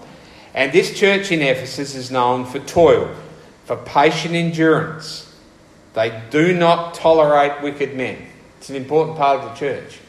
And 0.54 0.74
this 0.74 0.98
church 0.98 1.32
in 1.32 1.42
Ephesus 1.42 1.96
is 1.96 2.12
known 2.12 2.46
for 2.46 2.60
toil, 2.60 3.16
for 3.64 3.78
patient 3.78 4.36
endurance. 4.36 5.26
They 5.94 6.22
do 6.30 6.54
not 6.54 6.96
tolerate 6.96 7.62
wicked 7.62 7.96
men. 7.96 8.28
It's 8.58 8.70
an 8.70 8.76
important 8.76 9.18
part 9.18 9.40
of 9.40 9.50
the 9.50 9.56
church. 9.56 10.00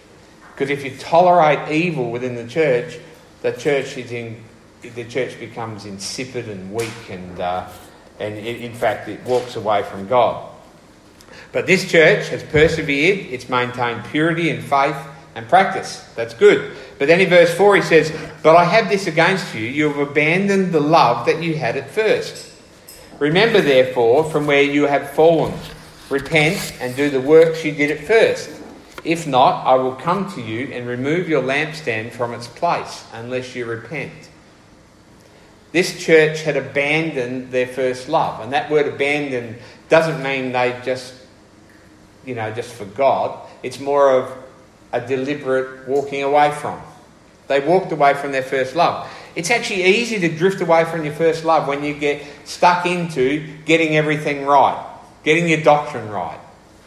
Because 0.52 0.70
if 0.70 0.84
you 0.84 0.96
tolerate 0.98 1.70
evil 1.70 2.10
within 2.10 2.34
the 2.34 2.46
church, 2.46 2.98
the 3.42 3.52
church 3.52 3.96
is 3.96 4.12
in, 4.12 4.42
the 4.82 5.04
church 5.04 5.38
becomes 5.38 5.86
insipid 5.86 6.48
and 6.48 6.72
weak, 6.72 7.10
and 7.10 7.40
uh, 7.40 7.68
and 8.18 8.34
it, 8.34 8.60
in 8.60 8.74
fact 8.74 9.08
it 9.08 9.22
walks 9.24 9.56
away 9.56 9.82
from 9.82 10.06
God. 10.06 10.50
But 11.52 11.66
this 11.66 11.90
church 11.90 12.28
has 12.28 12.42
persevered; 12.42 13.18
it's 13.32 13.48
maintained 13.48 14.04
purity 14.06 14.50
and 14.50 14.62
faith 14.62 14.96
and 15.34 15.48
practice. 15.48 16.04
That's 16.16 16.34
good. 16.34 16.76
But 16.98 17.08
then 17.08 17.20
in 17.20 17.30
verse 17.30 17.54
four 17.54 17.76
he 17.76 17.82
says, 17.82 18.12
"But 18.42 18.56
I 18.56 18.64
have 18.64 18.88
this 18.88 19.06
against 19.06 19.54
you: 19.54 19.62
you 19.62 19.88
have 19.88 20.08
abandoned 20.10 20.72
the 20.72 20.80
love 20.80 21.26
that 21.26 21.42
you 21.42 21.56
had 21.56 21.76
at 21.76 21.90
first. 21.90 22.48
Remember, 23.18 23.60
therefore, 23.60 24.24
from 24.30 24.46
where 24.46 24.62
you 24.62 24.86
have 24.86 25.10
fallen." 25.10 25.54
Repent 26.10 26.74
and 26.80 26.96
do 26.96 27.08
the 27.08 27.20
works 27.20 27.64
you 27.64 27.70
did 27.70 27.92
at 27.92 28.04
first. 28.04 28.59
If 29.04 29.26
not, 29.26 29.66
I 29.66 29.74
will 29.76 29.94
come 29.94 30.30
to 30.32 30.42
you 30.42 30.72
and 30.72 30.86
remove 30.86 31.28
your 31.28 31.42
lampstand 31.42 32.12
from 32.12 32.34
its 32.34 32.46
place, 32.46 33.04
unless 33.12 33.54
you 33.54 33.66
repent. 33.66 34.12
This 35.72 36.04
church 36.04 36.42
had 36.42 36.56
abandoned 36.56 37.52
their 37.52 37.66
first 37.66 38.08
love. 38.08 38.40
And 38.40 38.52
that 38.52 38.70
word 38.70 38.88
abandon 38.88 39.56
doesn't 39.88 40.22
mean 40.22 40.52
they 40.52 40.78
just, 40.84 41.14
you 42.24 42.34
know, 42.34 42.52
just 42.52 42.72
forgot. 42.74 43.48
It's 43.62 43.78
more 43.78 44.10
of 44.10 44.32
a 44.92 45.00
deliberate 45.00 45.86
walking 45.88 46.22
away 46.22 46.50
from. 46.50 46.80
They 47.46 47.60
walked 47.60 47.92
away 47.92 48.14
from 48.14 48.32
their 48.32 48.42
first 48.42 48.74
love. 48.74 49.08
It's 49.36 49.50
actually 49.50 49.84
easy 49.84 50.18
to 50.20 50.28
drift 50.28 50.60
away 50.60 50.84
from 50.84 51.04
your 51.04 51.14
first 51.14 51.44
love 51.44 51.68
when 51.68 51.84
you 51.84 51.94
get 51.94 52.24
stuck 52.44 52.84
into 52.84 53.46
getting 53.64 53.96
everything 53.96 54.44
right, 54.44 54.84
getting 55.24 55.48
your 55.48 55.62
doctrine 55.62 56.08
right, 56.10 56.38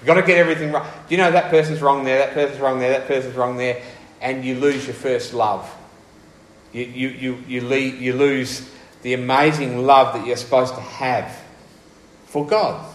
You've 0.04 0.08
got 0.08 0.16
to 0.16 0.28
get 0.28 0.38
everything 0.38 0.74
right. 0.74 0.84
Do 1.08 1.16
you 1.16 1.18
know 1.18 1.32
that 1.32 1.50
person's 1.50 1.82
wrong 1.82 2.04
there, 2.04 2.18
that 2.18 2.34
person's 2.34 2.60
wrong 2.60 2.78
there, 2.78 2.90
that 2.90 3.08
person's 3.08 3.38
wrong 3.38 3.56
there, 3.56 3.82
and 4.20 4.44
you 4.44 4.56
lose 4.60 4.86
your 4.86 4.96
first 4.96 5.34
love. 5.34 5.74
You, 6.74 6.84
you, 6.84 7.08
you, 7.08 7.44
you, 7.48 7.62
leave, 7.62 8.02
you 8.02 8.12
lose 8.12 8.70
the 9.02 9.14
amazing 9.14 9.86
love 9.86 10.14
that 10.14 10.28
you're 10.28 10.36
supposed 10.36 10.76
to 10.76 10.82
have 10.82 11.42
for 12.26 12.46
God. 12.46 12.86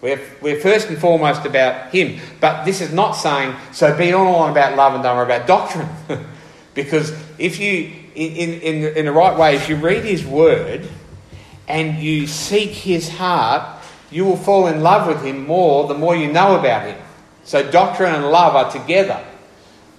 We're, 0.00 0.22
we're 0.40 0.58
first 0.58 0.88
and 0.88 0.96
foremost 0.96 1.44
about 1.44 1.92
Him. 1.92 2.18
But 2.40 2.64
this 2.64 2.80
is 2.80 2.94
not 2.94 3.12
saying, 3.12 3.54
so 3.72 3.94
be 3.94 4.14
all 4.14 4.36
on 4.36 4.52
about 4.52 4.78
love 4.78 4.94
and 4.94 5.02
don't 5.02 5.18
worry 5.18 5.26
about 5.26 5.46
doctrine. 5.46 5.88
because 6.74 7.10
if 7.38 7.60
you, 7.60 7.92
in, 8.14 8.32
in, 8.32 8.96
in 8.96 9.04
the 9.04 9.12
right 9.12 9.36
way, 9.36 9.56
if 9.56 9.68
you 9.68 9.76
read 9.76 10.04
His 10.04 10.24
Word 10.24 10.88
and 11.68 11.98
you 11.98 12.26
seek 12.26 12.70
His 12.70 13.10
heart, 13.10 13.79
you 14.10 14.24
will 14.24 14.36
fall 14.36 14.66
in 14.66 14.82
love 14.82 15.06
with 15.06 15.24
him 15.24 15.46
more 15.46 15.86
the 15.86 15.94
more 15.94 16.16
you 16.16 16.32
know 16.32 16.58
about 16.58 16.86
him. 16.86 17.00
So 17.44 17.68
doctrine 17.70 18.14
and 18.14 18.30
love 18.30 18.54
are 18.54 18.70
together. 18.70 19.24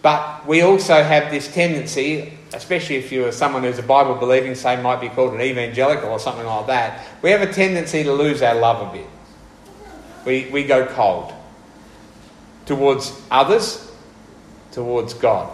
But 0.01 0.48
we 0.48 0.62
also 0.62 1.03
have 1.03 1.32
this 1.32 1.51
tendency, 1.53 2.34
especially 2.53 2.96
if 2.96 3.12
you're 3.12 3.32
someone 3.32 3.63
who's 3.63 3.77
a 3.77 3.84
Bible 3.84 4.15
believing, 4.15 4.56
say 4.56 4.82
might 4.82 5.00
be 5.00 5.10
called 5.10 5.34
an 5.34 5.41
evangelical 5.41 6.10
or 6.10 6.20
something 6.20 6.46
like 6.46 6.68
that, 6.68 7.06
we 7.22 7.30
have 7.30 7.41
a 7.41 7.51
tendency 7.51 8.03
to 8.03 8.12
lose 8.12 8.41
our 8.41 8.56
love 8.56 8.89
a 8.89 8.98
bit. 8.98 9.08
We, 10.25 10.50
we 10.51 10.63
go 10.63 10.86
cold 10.88 11.34
towards 12.65 13.20
others, 13.30 13.91
towards 14.72 15.13
God. 15.13 15.51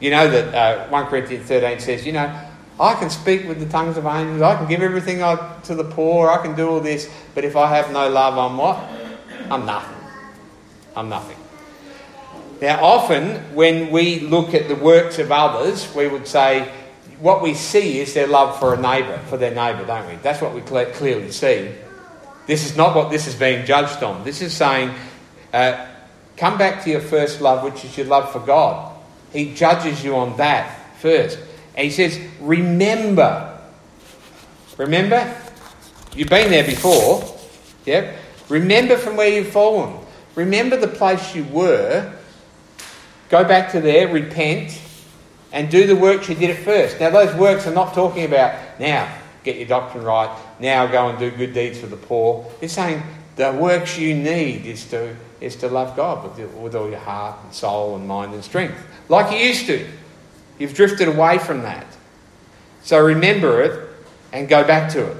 You 0.00 0.10
know 0.10 0.28
that 0.30 0.54
uh, 0.54 0.88
1 0.88 1.06
Corinthians 1.06 1.46
13 1.46 1.80
says, 1.80 2.06
you 2.06 2.12
know, 2.12 2.43
I 2.78 2.94
can 2.94 3.08
speak 3.08 3.46
with 3.46 3.60
the 3.60 3.66
tongues 3.66 3.96
of 3.96 4.06
angels. 4.06 4.42
I 4.42 4.56
can 4.56 4.66
give 4.66 4.82
everything 4.82 5.22
I, 5.22 5.58
to 5.64 5.74
the 5.74 5.84
poor. 5.84 6.28
I 6.28 6.42
can 6.42 6.56
do 6.56 6.68
all 6.68 6.80
this. 6.80 7.08
But 7.34 7.44
if 7.44 7.54
I 7.54 7.68
have 7.68 7.92
no 7.92 8.08
love, 8.08 8.36
I'm 8.36 8.56
what? 8.56 8.78
I'm 9.50 9.64
nothing. 9.64 9.96
I'm 10.96 11.08
nothing. 11.08 11.36
Now, 12.60 12.84
often 12.84 13.54
when 13.54 13.90
we 13.90 14.20
look 14.20 14.54
at 14.54 14.68
the 14.68 14.74
works 14.74 15.18
of 15.18 15.30
others, 15.30 15.92
we 15.94 16.08
would 16.08 16.26
say 16.26 16.72
what 17.20 17.42
we 17.42 17.54
see 17.54 18.00
is 18.00 18.14
their 18.14 18.26
love 18.26 18.58
for 18.58 18.74
a 18.74 18.80
neighbour, 18.80 19.18
for 19.28 19.36
their 19.36 19.54
neighbour, 19.54 19.84
don't 19.86 20.08
we? 20.08 20.16
That's 20.16 20.40
what 20.40 20.54
we 20.54 20.60
clearly 20.62 21.30
see. 21.30 21.72
This 22.46 22.66
is 22.66 22.76
not 22.76 22.94
what 22.96 23.10
this 23.10 23.26
is 23.26 23.34
being 23.34 23.64
judged 23.66 24.02
on. 24.02 24.24
This 24.24 24.42
is 24.42 24.52
saying, 24.52 24.94
uh, 25.52 25.86
come 26.36 26.58
back 26.58 26.82
to 26.84 26.90
your 26.90 27.00
first 27.00 27.40
love, 27.40 27.62
which 27.64 27.84
is 27.84 27.96
your 27.96 28.06
love 28.06 28.32
for 28.32 28.40
God. 28.40 28.94
He 29.32 29.54
judges 29.54 30.04
you 30.04 30.16
on 30.16 30.36
that 30.36 30.98
first. 30.98 31.38
And 31.76 31.84
he 31.84 31.90
says, 31.90 32.20
Remember. 32.40 33.58
Remember? 34.76 35.36
You've 36.14 36.28
been 36.28 36.50
there 36.50 36.64
before. 36.64 37.24
Yep. 37.86 38.16
Remember 38.48 38.96
from 38.96 39.16
where 39.16 39.28
you've 39.28 39.48
fallen. 39.48 39.98
Remember 40.34 40.76
the 40.76 40.88
place 40.88 41.34
you 41.34 41.44
were. 41.44 42.12
Go 43.28 43.44
back 43.44 43.72
to 43.72 43.80
there, 43.80 44.08
repent, 44.08 44.80
and 45.52 45.70
do 45.70 45.86
the 45.86 45.96
works 45.96 46.28
you 46.28 46.34
did 46.34 46.50
at 46.50 46.58
first. 46.58 47.00
Now, 47.00 47.10
those 47.10 47.34
works 47.36 47.66
are 47.66 47.74
not 47.74 47.94
talking 47.94 48.24
about 48.24 48.78
now, 48.78 49.12
get 49.44 49.56
your 49.56 49.66
doctrine 49.66 50.04
right, 50.04 50.36
now 50.60 50.86
go 50.86 51.08
and 51.08 51.18
do 51.18 51.30
good 51.30 51.54
deeds 51.54 51.78
for 51.78 51.86
the 51.86 51.96
poor. 51.96 52.50
It's 52.60 52.74
saying 52.74 53.02
the 53.36 53.52
works 53.52 53.96
you 53.98 54.14
need 54.14 54.66
is 54.66 54.84
to, 54.90 55.16
is 55.40 55.56
to 55.56 55.68
love 55.68 55.96
God 55.96 56.36
with, 56.36 56.52
with 56.54 56.74
all 56.74 56.90
your 56.90 56.98
heart 56.98 57.38
and 57.44 57.52
soul 57.52 57.96
and 57.96 58.06
mind 58.06 58.34
and 58.34 58.44
strength, 58.44 58.76
like 59.08 59.32
you 59.32 59.38
used 59.38 59.66
to. 59.66 59.86
You've 60.58 60.74
drifted 60.74 61.08
away 61.08 61.38
from 61.38 61.62
that. 61.62 61.86
So 62.82 62.98
remember 62.98 63.62
it 63.62 63.88
and 64.32 64.48
go 64.48 64.64
back 64.64 64.92
to 64.92 65.10
it. 65.10 65.16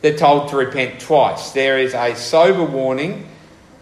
They're 0.00 0.16
told 0.16 0.48
to 0.50 0.56
repent 0.56 1.00
twice. 1.00 1.52
There 1.52 1.78
is 1.78 1.94
a 1.94 2.14
sober 2.16 2.64
warning 2.64 3.28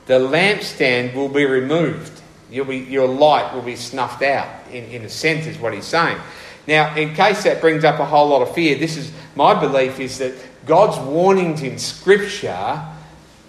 the 0.07 0.19
lampstand 0.19 1.15
will 1.15 1.29
be 1.29 1.45
removed. 1.45 2.21
Be, 2.51 2.79
your 2.79 3.07
light 3.07 3.55
will 3.55 3.63
be 3.63 3.77
snuffed 3.77 4.23
out, 4.23 4.49
in, 4.73 4.85
in 4.87 5.03
a 5.05 5.09
sense, 5.09 5.47
is 5.47 5.57
what 5.59 5.73
he's 5.73 5.87
saying. 5.87 6.19
Now, 6.67 6.97
in 6.97 7.15
case 7.15 7.45
that 7.45 7.61
brings 7.61 7.85
up 7.85 8.01
a 8.01 8.05
whole 8.05 8.29
lot 8.29 8.43
of 8.43 8.53
fear, 8.55 8.77
this 8.77 8.97
is 8.97 9.13
my 9.37 9.59
belief 9.59 10.01
is 10.01 10.19
that 10.19 10.35
God's 10.67 10.99
warnings 10.99 11.63
in 11.63 11.79
Scripture 11.79 12.83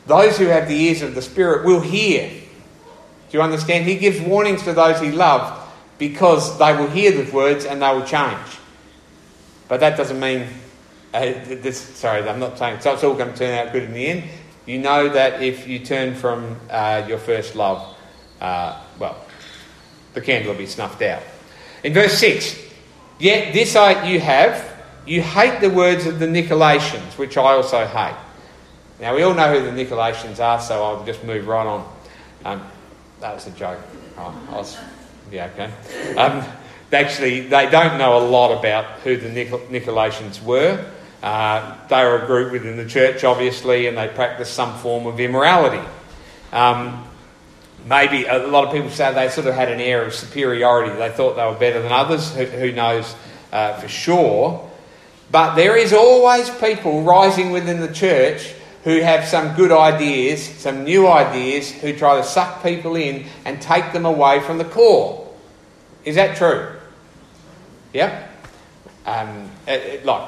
those 0.08 0.38
who 0.38 0.46
have 0.46 0.68
the 0.68 0.76
ears 0.76 1.02
of 1.02 1.16
the 1.16 1.22
Spirit 1.22 1.66
will 1.66 1.80
hear. 1.80 2.30
Do 2.30 3.38
you 3.38 3.42
understand? 3.42 3.86
He 3.86 3.96
gives 3.96 4.20
warnings 4.20 4.64
to 4.64 4.74
those 4.74 5.00
he 5.00 5.12
loves 5.12 5.61
because 6.02 6.58
they 6.58 6.76
will 6.76 6.90
hear 6.90 7.12
the 7.12 7.32
words 7.32 7.64
and 7.64 7.84
they 7.84 7.94
will 7.94 8.04
change. 8.04 8.58
But 9.68 9.82
that 9.82 9.96
doesn't 9.96 10.20
mean, 10.20 10.48
uh, 11.14 11.26
this, 11.46 11.80
sorry, 11.80 12.28
I'm 12.28 12.40
not 12.40 12.58
saying 12.58 12.82
so 12.82 12.96
it's 12.96 13.04
all 13.04 13.14
going 13.14 13.32
to 13.32 13.38
turn 13.38 13.68
out 13.68 13.72
good 13.72 13.84
in 13.84 13.94
the 13.94 14.08
end. 14.08 14.24
You 14.66 14.80
know 14.80 15.10
that 15.10 15.44
if 15.44 15.68
you 15.68 15.78
turn 15.78 16.16
from 16.16 16.60
uh, 16.72 17.06
your 17.08 17.20
first 17.20 17.56
love, 17.56 17.96
uh, 18.42 18.82
well, 18.98 19.16
the 20.16 20.22
candle 20.22 20.54
will 20.54 20.58
be 20.58 20.66
snuffed 20.66 21.04
out. 21.04 21.22
In 21.84 21.94
verse 21.94 22.18
6, 22.18 22.60
yet 23.20 23.54
this 23.54 23.76
I, 23.76 24.08
you 24.10 24.20
have, 24.22 24.84
you 25.06 25.22
hate 25.22 25.62
the 25.62 25.70
words 25.70 26.08
of 26.08 26.18
the 26.18 26.26
Nicolaitans, 26.26 27.16
which 27.20 27.38
I 27.38 27.54
also 27.54 27.86
hate. 27.86 28.18
Now, 29.00 29.16
we 29.16 29.22
all 29.22 29.36
know 29.36 29.54
who 29.54 29.64
the 29.64 29.86
Nicolaitans 29.86 30.40
are, 30.40 30.60
so 30.60 30.84
I'll 30.84 31.06
just 31.06 31.24
move 31.24 31.46
right 31.46 31.68
on. 31.68 31.96
Um, 32.44 32.64
that 33.20 33.36
was 33.36 33.46
a 33.46 33.52
joke. 33.52 33.80
Oh, 34.18 34.48
I 34.50 34.56
was, 34.56 34.78
yeah, 35.30 35.50
okay. 35.54 36.16
Um, 36.16 36.44
actually, 36.92 37.42
they 37.42 37.70
don't 37.70 37.98
know 37.98 38.18
a 38.18 38.26
lot 38.26 38.58
about 38.58 38.86
who 39.02 39.18
the 39.18 39.30
Nicolaitans 39.30 40.42
were. 40.44 40.86
Uh, 41.22 41.78
they 41.88 42.04
were 42.04 42.24
a 42.24 42.26
group 42.26 42.52
within 42.52 42.78
the 42.78 42.86
church, 42.86 43.24
obviously, 43.24 43.88
and 43.88 43.98
they 43.98 44.08
practiced 44.08 44.54
some 44.54 44.78
form 44.80 45.06
of 45.06 45.20
immorality. 45.20 45.86
Um, 46.52 47.08
maybe 47.86 48.26
a 48.26 48.48
lot 48.48 48.66
of 48.66 48.74
people 48.74 48.90
say 48.90 49.14
they 49.14 49.30
sort 49.30 49.48
of 49.48 49.54
had 49.54 49.72
an 49.72 49.80
air 49.80 50.04
of 50.04 50.14
superiority. 50.14 50.96
They 50.96 51.10
thought 51.10 51.36
they 51.36 51.46
were 51.46 51.60
better 51.60 51.82
than 51.82 51.92
others. 51.92 52.34
Who, 52.36 52.46
who 52.46 52.72
knows 52.72 53.16
uh, 53.52 53.80
for 53.80 53.88
sure? 53.88 54.70
But 55.32 55.56
there 55.56 55.78
is 55.78 55.94
always 55.94 56.50
people 56.50 57.04
rising 57.04 57.52
within 57.52 57.80
the 57.80 57.94
church 57.94 58.54
who 58.84 59.00
have 59.02 59.26
some 59.26 59.56
good 59.56 59.72
ideas, 59.72 60.44
some 60.44 60.84
new 60.84 61.08
ideas, 61.08 61.72
who 61.72 61.94
try 61.96 62.18
to 62.18 62.24
suck 62.24 62.64
people 62.64 62.96
in 62.96 63.26
and 63.46 63.62
take 63.62 63.94
them 63.94 64.06
away 64.06 64.40
from 64.40 64.58
the 64.58 64.66
core. 64.66 65.30
Is 66.04 66.16
that 66.16 66.38
true? 66.38 66.76
Yep. 67.94 68.30
Um, 69.06 69.52
it, 69.68 69.82
it, 69.82 70.06
like 70.06 70.28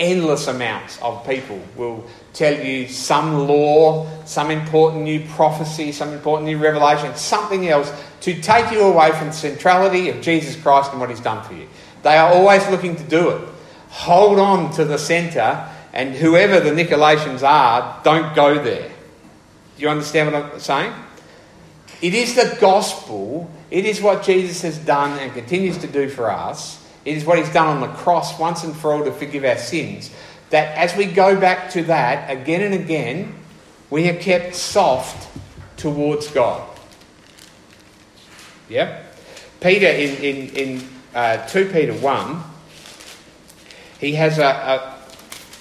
endless 0.00 0.46
amounts 0.46 1.00
of 1.02 1.26
people 1.26 1.60
will 1.76 2.06
tell 2.32 2.64
you 2.64 2.86
some 2.88 3.48
law, 3.48 4.06
some 4.24 4.50
important 4.50 5.02
new 5.02 5.26
prophecy, 5.30 5.92
some 5.92 6.12
important 6.12 6.46
new 6.46 6.58
revelation, 6.58 7.14
something 7.16 7.68
else 7.68 7.92
to 8.20 8.40
take 8.40 8.70
you 8.70 8.82
away 8.82 9.10
from 9.12 9.28
the 9.28 9.32
centrality 9.32 10.08
of 10.08 10.20
Jesus 10.20 10.60
Christ 10.60 10.92
and 10.92 11.00
what 11.00 11.10
He's 11.10 11.20
done 11.20 11.42
for 11.44 11.54
you. 11.54 11.68
They 12.02 12.16
are 12.16 12.32
always 12.32 12.66
looking 12.68 12.94
to 12.96 13.02
do 13.04 13.30
it. 13.30 13.48
Hold 13.88 14.38
on 14.38 14.72
to 14.74 14.84
the 14.84 14.98
centre, 14.98 15.68
and 15.92 16.14
whoever 16.14 16.60
the 16.60 16.70
Nicolaitans 16.70 17.42
are, 17.42 18.00
don't 18.04 18.34
go 18.34 18.62
there. 18.62 18.88
Do 18.88 19.82
you 19.82 19.88
understand 19.88 20.32
what 20.32 20.44
I'm 20.44 20.60
saying? 20.60 20.92
It 22.00 22.14
is 22.14 22.34
the 22.34 22.56
gospel, 22.60 23.50
it 23.70 23.84
is 23.84 24.00
what 24.00 24.22
Jesus 24.22 24.62
has 24.62 24.78
done 24.78 25.18
and 25.18 25.32
continues 25.32 25.78
to 25.78 25.86
do 25.86 26.08
for 26.08 26.30
us. 26.30 26.84
It 27.04 27.16
is 27.16 27.24
what 27.24 27.38
he's 27.38 27.52
done 27.52 27.68
on 27.68 27.80
the 27.80 27.94
cross 27.96 28.38
once 28.38 28.64
and 28.64 28.76
for 28.76 28.92
all 28.92 29.04
to 29.04 29.12
forgive 29.12 29.44
our 29.44 29.56
sins. 29.56 30.10
That 30.50 30.76
as 30.76 30.96
we 30.96 31.06
go 31.06 31.38
back 31.38 31.70
to 31.70 31.82
that 31.84 32.30
again 32.30 32.60
and 32.62 32.74
again, 32.74 33.34
we 33.90 34.08
are 34.08 34.14
kept 34.14 34.54
soft 34.54 35.28
towards 35.76 36.28
God. 36.28 36.68
Yeah? 38.68 39.02
Peter 39.60 39.86
in, 39.86 40.16
in, 40.22 40.56
in 40.56 40.88
uh, 41.14 41.46
2 41.46 41.70
Peter 41.72 41.94
1, 41.94 42.42
he 44.00 44.14
has 44.14 44.38
a, 44.38 44.44
a 44.44 44.97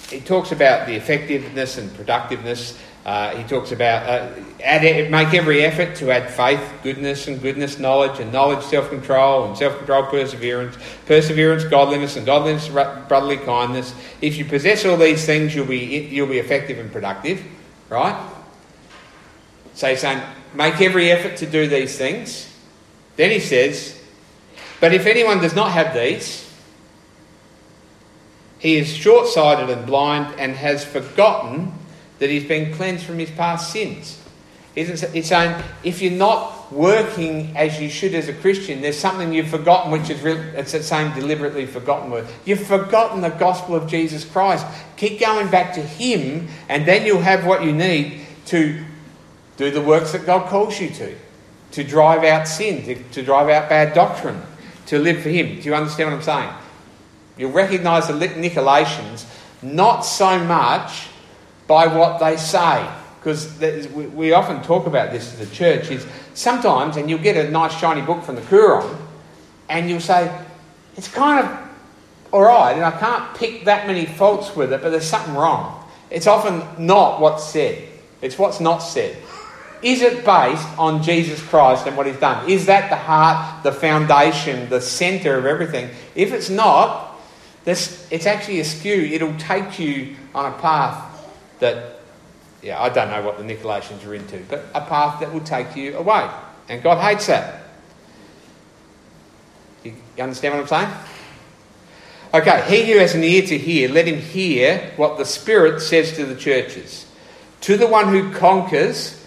he 0.09 0.21
talks 0.21 0.51
about 0.51 0.87
the 0.87 0.95
effectiveness 0.95 1.77
and 1.77 1.93
productiveness. 1.93 2.79
Uh, 3.05 3.35
he 3.35 3.43
talks 3.43 3.71
about 3.71 4.07
uh, 4.09 4.33
add, 4.61 5.09
make 5.09 5.33
every 5.33 5.63
effort 5.63 5.95
to 5.95 6.11
add 6.11 6.29
faith, 6.29 6.61
goodness, 6.83 7.27
and 7.27 7.41
goodness, 7.41 7.79
knowledge, 7.79 8.19
and 8.19 8.31
knowledge, 8.33 8.63
self 8.65 8.89
control, 8.89 9.45
and 9.45 9.57
self 9.57 9.77
control, 9.77 10.03
perseverance, 10.03 10.75
perseverance, 11.05 11.63
godliness, 11.63 12.17
and 12.17 12.25
godliness, 12.25 12.67
brotherly 12.67 13.37
kindness. 13.37 13.93
If 14.21 14.37
you 14.37 14.45
possess 14.45 14.85
all 14.85 14.97
these 14.97 15.25
things, 15.25 15.55
you'll 15.55 15.67
be, 15.67 15.77
you'll 15.77 16.27
be 16.27 16.39
effective 16.39 16.79
and 16.79 16.91
productive, 16.91 17.43
right? 17.89 18.33
So 19.73 19.87
he's 19.89 20.01
saying, 20.01 20.21
make 20.53 20.81
every 20.81 21.11
effort 21.11 21.37
to 21.37 21.45
do 21.45 21.67
these 21.67 21.97
things. 21.97 22.53
Then 23.15 23.31
he 23.31 23.39
says, 23.39 24.01
but 24.79 24.93
if 24.93 25.05
anyone 25.05 25.39
does 25.39 25.55
not 25.55 25.71
have 25.71 25.93
these, 25.93 26.46
he 28.59 28.77
is 28.77 28.87
short 28.93 29.27
sighted 29.27 29.69
and 29.69 29.85
blind 29.85 30.39
and 30.39 30.53
has 30.53 30.83
forgotten 30.83 31.71
that 32.19 32.29
he's 32.29 32.45
been 32.45 32.73
cleansed 32.73 33.05
from 33.05 33.19
his 33.19 33.31
past 33.31 33.71
sins. 33.71 34.21
He's 34.73 35.27
saying 35.27 35.63
if 35.83 36.01
you're 36.01 36.11
not 36.11 36.71
working 36.71 37.55
as 37.57 37.81
you 37.81 37.89
should 37.89 38.13
as 38.13 38.27
a 38.27 38.33
Christian, 38.33 38.81
there's 38.81 38.97
something 38.97 39.33
you've 39.33 39.47
forgotten, 39.47 39.91
which 39.91 40.09
is 40.09 40.23
it's 40.23 40.71
the 40.71 40.83
same 40.83 41.13
deliberately 41.15 41.65
forgotten 41.65 42.11
word. 42.11 42.27
You've 42.45 42.65
forgotten 42.65 43.21
the 43.21 43.29
gospel 43.29 43.75
of 43.75 43.89
Jesus 43.89 44.23
Christ. 44.23 44.65
Keep 44.95 45.19
going 45.19 45.49
back 45.49 45.73
to 45.73 45.81
Him, 45.81 46.47
and 46.69 46.85
then 46.85 47.05
you'll 47.05 47.21
have 47.21 47.45
what 47.45 47.63
you 47.63 47.71
need 47.71 48.21
to 48.47 48.83
do 49.57 49.71
the 49.71 49.81
works 49.81 50.11
that 50.11 50.25
God 50.25 50.47
calls 50.47 50.79
you 50.79 50.89
to, 50.91 51.15
to 51.71 51.83
drive 51.83 52.23
out 52.23 52.47
sin, 52.47 52.83
to, 52.85 53.03
to 53.13 53.23
drive 53.23 53.49
out 53.49 53.69
bad 53.69 53.95
doctrine, 53.95 54.39
to 54.87 54.99
live 54.99 55.23
for 55.23 55.29
Him. 55.29 55.59
Do 55.59 55.63
you 55.63 55.73
understand 55.73 56.11
what 56.11 56.17
I'm 56.17 56.23
saying? 56.23 56.56
You'll 57.37 57.51
recognise 57.51 58.07
the 58.07 58.13
Nicolaitans 58.13 59.25
not 59.61 60.01
so 60.01 60.39
much 60.43 61.07
by 61.67 61.87
what 61.87 62.19
they 62.19 62.37
say. 62.37 62.89
Because 63.19 63.57
we 63.93 64.31
often 64.33 64.63
talk 64.63 64.87
about 64.87 65.11
this 65.11 65.33
as 65.33 65.51
a 65.51 65.53
church, 65.53 65.91
is 65.91 66.05
sometimes, 66.33 66.97
and 66.97 67.09
you'll 67.09 67.19
get 67.19 67.35
a 67.35 67.49
nice 67.49 67.77
shiny 67.77 68.01
book 68.01 68.23
from 68.23 68.35
the 68.35 68.41
Koorong, 68.41 68.97
and 69.69 69.89
you'll 69.89 69.99
say, 69.99 70.33
it's 70.95 71.09
kind 71.09 71.45
of 71.45 71.67
all 72.31 72.43
right, 72.43 72.73
and 72.73 72.83
I 72.83 72.91
can't 72.91 73.35
pick 73.35 73.65
that 73.65 73.87
many 73.87 74.05
faults 74.05 74.55
with 74.55 74.73
it, 74.73 74.81
but 74.81 74.89
there's 74.89 75.07
something 75.07 75.33
wrong. 75.33 75.89
It's 76.09 76.27
often 76.27 76.63
not 76.85 77.19
what's 77.19 77.45
said, 77.45 77.81
it's 78.21 78.37
what's 78.37 78.59
not 78.59 78.79
said. 78.79 79.17
Is 79.81 80.01
it 80.01 80.25
based 80.25 80.67
on 80.77 81.03
Jesus 81.03 81.41
Christ 81.41 81.85
and 81.85 81.95
what 81.95 82.07
He's 82.07 82.17
done? 82.17 82.49
Is 82.49 82.65
that 82.65 82.89
the 82.89 82.95
heart, 82.95 83.63
the 83.63 83.71
foundation, 83.71 84.69
the 84.69 84.81
centre 84.81 85.37
of 85.37 85.45
everything? 85.45 85.89
If 86.15 86.33
it's 86.33 86.49
not, 86.49 87.06
this, 87.67 88.07
it's 88.11 88.25
actually 88.25 88.61
askew. 88.61 89.09
It'll 89.11 89.35
take 89.35 89.77
you 89.77 90.15
on 90.33 90.53
a 90.53 90.57
path 90.59 91.03
that, 91.59 91.99
yeah, 92.63 92.81
I 92.81 92.87
don't 92.87 93.11
know 93.11 93.21
what 93.23 93.37
the 93.37 93.43
Nicolaitans 93.43 94.07
are 94.07 94.13
into, 94.13 94.39
but 94.47 94.63
a 94.73 94.79
path 94.79 95.19
that 95.19 95.33
will 95.33 95.41
take 95.41 95.75
you 95.75 95.97
away. 95.97 96.29
And 96.69 96.81
God 96.81 97.01
hates 97.01 97.27
that. 97.27 97.65
You 99.83 99.93
understand 100.17 100.53
what 100.53 100.61
I'm 100.71 100.87
saying? 100.87 100.97
Okay, 102.33 102.63
he 102.69 102.89
who 102.89 102.99
has 102.99 103.15
an 103.15 103.25
ear 103.25 103.41
to 103.41 103.57
hear, 103.57 103.89
let 103.89 104.07
him 104.07 104.21
hear 104.21 104.93
what 104.95 105.17
the 105.17 105.25
Spirit 105.25 105.81
says 105.81 106.13
to 106.13 106.25
the 106.25 106.37
churches. 106.37 107.05
To 107.61 107.75
the 107.75 107.87
one 107.87 108.07
who 108.07 108.31
conquers, 108.31 109.21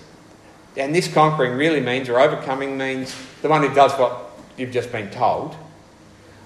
and 0.78 0.94
this 0.94 1.12
conquering 1.12 1.58
really 1.58 1.80
means, 1.80 2.08
or 2.08 2.18
overcoming 2.18 2.78
means, 2.78 3.14
the 3.42 3.50
one 3.50 3.60
who 3.60 3.74
does 3.74 3.92
what 3.98 4.30
you've 4.56 4.72
just 4.72 4.90
been 4.90 5.10
told. 5.10 5.54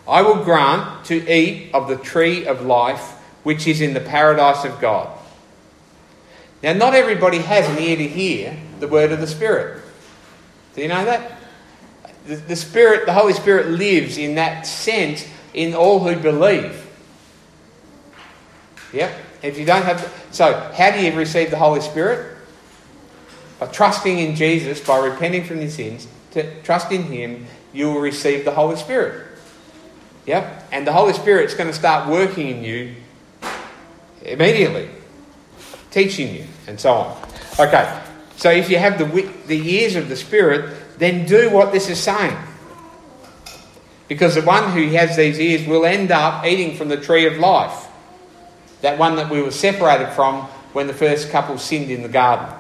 I 0.07 0.23
will 0.23 0.45
grant 0.45 1.07
to 1.07 1.33
eat 1.33 1.73
of 1.75 1.89
the 1.89 1.97
tree 1.97 2.47
of 2.47 2.65
life 2.65 3.13
which 3.43 3.67
is 3.67 3.81
in 3.81 3.95
the 3.95 4.01
paradise 4.01 4.65
of 4.65 4.81
God. 4.81 5.09
Now, 6.63 6.73
not 6.73 6.95
everybody 6.95 7.39
has 7.39 7.69
an 7.69 7.79
ear 7.79 7.97
to 7.97 8.09
hear 8.09 8.57
the 8.81 8.89
word 8.89 9.13
of 9.13 9.21
the 9.21 9.27
Spirit. 9.27 9.83
Do 10.75 10.83
you 10.83 10.89
know 10.89 11.05
that? 11.05 11.39
The, 12.27 12.37
the 12.37 12.57
Spirit, 12.57 13.05
the 13.07 13.13
Holy 13.13 13.35
Spirit 13.35 13.69
lives 13.69 14.17
in 14.17 14.37
that 14.37 14.67
sense 14.67 15.27
in 15.53 15.75
all 15.75 16.01
who 16.01 16.17
believe. 16.17 16.87
Yep. 18.95 19.15
If 19.43 19.59
you 19.59 19.67
don't 19.67 19.83
have, 19.83 20.27
so 20.31 20.73
how 20.75 20.91
do 20.91 21.05
you 21.05 21.13
receive 21.13 21.51
the 21.51 21.59
Holy 21.59 21.83
Spirit? 21.83 22.39
By 23.61 23.67
trusting 23.67 24.19
in 24.19 24.35
Jesus, 24.35 24.81
by 24.81 25.07
repenting 25.07 25.45
from 25.45 25.61
your 25.61 25.69
sins, 25.69 26.09
to 26.31 26.63
trust 26.63 26.91
in 26.93 27.03
Him, 27.03 27.47
you 27.75 27.93
will 27.93 28.01
receive 28.01 28.45
the 28.47 28.53
Holy 28.53 28.77
Spirit. 28.77 29.24
Yep. 30.27 30.69
And 30.73 30.87
the 30.87 30.93
Holy 30.93 31.13
Spirit's 31.13 31.55
going 31.55 31.69
to 31.69 31.77
start 31.77 32.09
working 32.09 32.49
in 32.49 32.65
you 32.65 32.95
immediately 34.23 34.89
teaching 35.91 36.35
you, 36.35 36.45
and 36.67 36.79
so 36.81 36.93
on. 36.93 37.29
Okay, 37.59 38.03
so 38.37 38.51
if 38.51 38.69
you 38.69 38.79
have 38.79 38.99
the, 38.99 39.33
the 39.47 39.75
ears 39.75 39.95
of 39.95 40.09
the 40.09 40.17
Spirit, 40.17 40.99
then 40.99 41.25
do 41.25 41.51
what 41.51 41.73
this 41.73 41.89
is 41.89 42.01
saying. 42.01 42.37
Because 44.09 44.35
the 44.35 44.43
one 44.43 44.73
who 44.73 44.89
has 44.89 45.17
these 45.17 45.39
ears 45.39 45.67
will 45.67 45.87
end 45.87 46.11
up 46.11 46.45
eating 46.45 46.77
from 46.77 46.89
the 46.89 46.97
tree 46.97 47.27
of 47.27 47.39
life. 47.39 47.87
That 48.81 48.99
one 48.99 49.17
that 49.17 49.31
we 49.31 49.41
were 49.41 49.53
separated 49.53 50.11
from 50.11 50.43
when 50.73 50.89
the 50.89 50.93
first 50.93 51.31
couple 51.31 51.59
sinned 51.59 51.91
in 51.91 52.03
the 52.03 52.09
garden. 52.09 52.53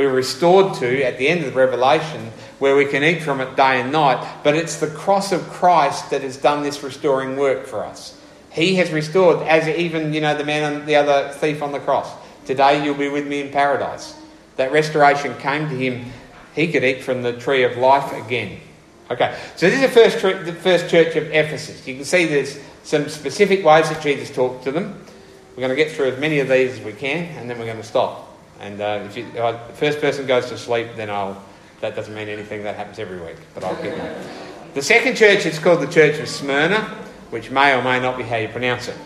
We 0.00 0.06
were 0.06 0.14
restored 0.14 0.72
to 0.76 1.02
at 1.02 1.18
the 1.18 1.28
end 1.28 1.40
of 1.40 1.52
the 1.52 1.58
Revelation 1.58 2.30
where 2.58 2.74
we 2.74 2.86
can 2.86 3.04
eat 3.04 3.22
from 3.22 3.42
it 3.42 3.54
day 3.54 3.82
and 3.82 3.92
night, 3.92 4.26
but 4.42 4.56
it's 4.56 4.80
the 4.80 4.86
cross 4.86 5.30
of 5.30 5.46
Christ 5.50 6.08
that 6.08 6.22
has 6.22 6.38
done 6.38 6.62
this 6.62 6.82
restoring 6.82 7.36
work 7.36 7.66
for 7.66 7.84
us. 7.84 8.18
He 8.50 8.76
has 8.76 8.90
restored, 8.92 9.46
as 9.46 9.68
even, 9.68 10.14
you 10.14 10.22
know, 10.22 10.34
the 10.34 10.42
man, 10.42 10.72
on 10.72 10.86
the 10.86 10.96
other 10.96 11.28
thief 11.34 11.62
on 11.62 11.72
the 11.72 11.80
cross 11.80 12.10
today 12.46 12.82
you'll 12.82 12.94
be 12.94 13.10
with 13.10 13.26
me 13.26 13.42
in 13.42 13.50
paradise. 13.50 14.16
That 14.56 14.72
restoration 14.72 15.36
came 15.36 15.68
to 15.68 15.76
him. 15.76 16.06
He 16.54 16.72
could 16.72 16.82
eat 16.82 17.02
from 17.02 17.20
the 17.20 17.34
tree 17.34 17.64
of 17.64 17.76
life 17.76 18.10
again. 18.14 18.58
Okay, 19.10 19.38
so 19.56 19.68
this 19.68 19.82
is 19.82 19.82
the 19.82 19.88
first, 19.88 20.46
the 20.46 20.54
first 20.54 20.88
church 20.88 21.14
of 21.16 21.30
Ephesus. 21.30 21.86
You 21.86 21.96
can 21.96 22.06
see 22.06 22.24
there's 22.24 22.58
some 22.84 23.10
specific 23.10 23.66
ways 23.66 23.90
that 23.90 24.00
Jesus 24.00 24.34
talked 24.34 24.64
to 24.64 24.72
them. 24.72 24.98
We're 25.50 25.66
going 25.66 25.76
to 25.76 25.84
get 25.84 25.92
through 25.92 26.12
as 26.12 26.18
many 26.18 26.38
of 26.38 26.48
these 26.48 26.78
as 26.78 26.80
we 26.80 26.94
can, 26.94 27.26
and 27.36 27.50
then 27.50 27.58
we're 27.58 27.66
going 27.66 27.76
to 27.76 27.82
stop. 27.82 28.29
And 28.60 28.80
uh, 28.80 29.02
if, 29.06 29.16
you, 29.16 29.26
if 29.26 29.34
the 29.34 29.74
first 29.74 30.00
person 30.00 30.26
goes 30.26 30.46
to 30.46 30.58
sleep, 30.58 30.88
then 30.96 31.10
I'll. 31.10 31.42
That 31.80 31.96
doesn't 31.96 32.14
mean 32.14 32.28
anything. 32.28 32.62
That 32.62 32.76
happens 32.76 32.98
every 32.98 33.20
week, 33.20 33.36
but 33.54 33.64
I'll. 33.64 33.74
The 34.74 34.82
second 34.82 35.16
church 35.16 35.46
is 35.46 35.58
called 35.58 35.80
the 35.80 35.90
Church 35.90 36.20
of 36.20 36.28
Smyrna, 36.28 36.82
which 37.30 37.50
may 37.50 37.74
or 37.74 37.82
may 37.82 37.98
not 37.98 38.16
be 38.18 38.22
how 38.22 38.36
you 38.36 38.48
pronounce 38.48 38.88
it. 38.88 38.96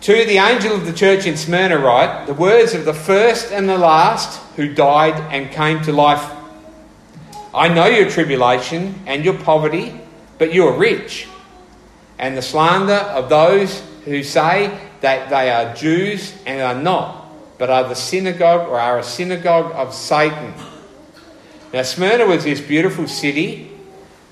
To 0.00 0.12
the 0.12 0.38
angel 0.38 0.74
of 0.74 0.86
the 0.86 0.92
church 0.92 1.24
in 1.24 1.36
Smyrna, 1.36 1.78
write 1.78 2.26
the 2.26 2.34
words 2.34 2.74
of 2.74 2.84
the 2.84 2.92
first 2.92 3.52
and 3.52 3.68
the 3.68 3.78
last 3.78 4.38
who 4.56 4.74
died 4.74 5.14
and 5.32 5.50
came 5.50 5.82
to 5.84 5.92
life. 5.92 6.30
I 7.54 7.68
know 7.68 7.86
your 7.86 8.10
tribulation 8.10 9.00
and 9.06 9.24
your 9.24 9.38
poverty, 9.38 9.98
but 10.38 10.52
you 10.52 10.66
are 10.66 10.76
rich. 10.76 11.28
And 12.18 12.36
the 12.36 12.42
slander 12.42 12.92
of 12.92 13.28
those 13.28 13.82
who 14.04 14.22
say 14.22 14.78
that 15.00 15.30
they 15.30 15.50
are 15.50 15.74
Jews 15.74 16.34
and 16.44 16.60
are 16.60 16.80
not, 16.82 17.23
but 17.58 17.70
are 17.70 17.88
the 17.88 17.94
synagogue 17.94 18.68
or 18.68 18.78
are 18.78 18.98
a 18.98 19.04
synagogue 19.04 19.72
of 19.72 19.94
Satan. 19.94 20.54
Now, 21.72 21.82
Smyrna 21.82 22.26
was 22.26 22.44
this 22.44 22.60
beautiful 22.60 23.08
city, 23.08 23.70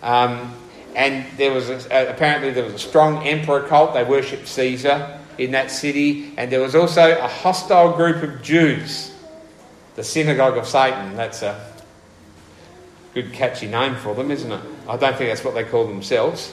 um, 0.03 0.55
and 0.95 1.27
there 1.37 1.53
was 1.53 1.71
a, 1.71 2.09
apparently 2.09 2.51
there 2.51 2.65
was 2.65 2.75
a 2.75 2.79
strong 2.79 3.27
emperor 3.27 3.63
cult. 3.63 3.95
They 3.95 4.05
worshipped 4.05 4.47
Caesar 4.47 5.19
in 5.39 5.53
that 5.53 5.71
city, 5.71 6.33
and 6.37 6.53
there 6.53 6.61
was 6.61 6.75
also 6.75 7.19
a 7.19 7.29
hostile 7.29 7.93
group 7.97 8.23
of 8.23 8.43
Jews, 8.43 9.15
the 9.97 10.05
synagogue 10.05 10.57
of 10.57 10.67
Satan. 10.67 11.17
That's 11.17 11.43
a 11.43 11.73
good, 13.15 13.33
catchy 13.33 13.67
name 13.67 13.97
for 13.97 14.15
them, 14.15 14.31
isn't 14.31 14.51
it? 14.51 14.61
I 14.89 14.97
don't 14.97 15.17
think 15.17 15.31
that's 15.31 15.45
what 15.45 15.55
they 15.55 15.65
call 15.65 15.87
themselves. 15.87 16.53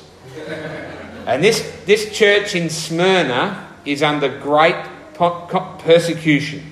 And 1.26 1.44
this, 1.44 1.84
this 1.86 2.12
church 2.18 2.56
in 2.56 2.70
Smyrna 2.70 3.68
is 3.86 4.02
under 4.02 4.40
great 4.40 4.76
persecution, 5.20 6.64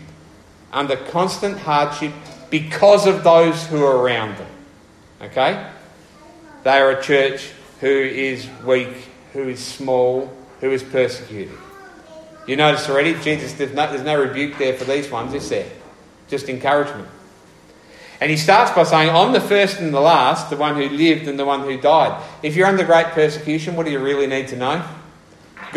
under 0.72 0.96
constant 0.96 1.60
hardship 1.60 2.14
because 2.50 3.06
of 3.06 3.24
those 3.24 3.68
who 3.68 3.84
are 3.84 3.98
around 3.98 4.38
them. 4.38 4.52
Okay? 5.22 5.70
They 6.64 6.80
are 6.80 6.92
a 6.92 7.02
church 7.02 7.52
who 7.82 7.88
is 7.88 8.48
weak, 8.66 9.10
who 9.34 9.50
is 9.50 9.64
small, 9.64 10.34
who 10.62 10.72
is 10.72 10.82
persecuted. 10.82 11.58
You 12.48 12.56
notice 12.56 12.90
already, 12.90 13.14
Jesus, 13.20 13.54
there's 13.54 13.74
no, 13.74 13.90
there's 13.92 14.04
no 14.04 14.20
rebuke 14.20 14.58
there 14.58 14.74
for 14.74 14.86
these 14.86 15.12
ones, 15.12 15.34
is 15.34 15.50
there? 15.50 15.70
Just 16.30 16.48
encouragement. 16.48 17.10
And 18.20 18.32
he 18.32 18.38
starts 18.38 18.72
by 18.72 18.84
saying, 18.84 19.10
I'm 19.10 19.34
the 19.34 19.42
first 19.42 19.80
and 19.80 19.94
the 19.94 20.00
last, 20.00 20.50
the 20.50 20.58
one 20.58 20.76
who 20.76 20.90
lived 20.90 21.28
and 21.28 21.38
the 21.38 21.46
one 21.46 21.62
who 21.62 21.80
died. 21.80 22.24
If 22.42 22.56
you're 22.56 22.66
under 22.66 22.84
great 22.84 23.08
persecution, 23.08 23.76
what 23.76 23.86
do 23.86 23.92
you 23.92 24.00
really 24.00 24.26
need 24.26 24.48
to 24.48 24.56
know? 24.56 24.88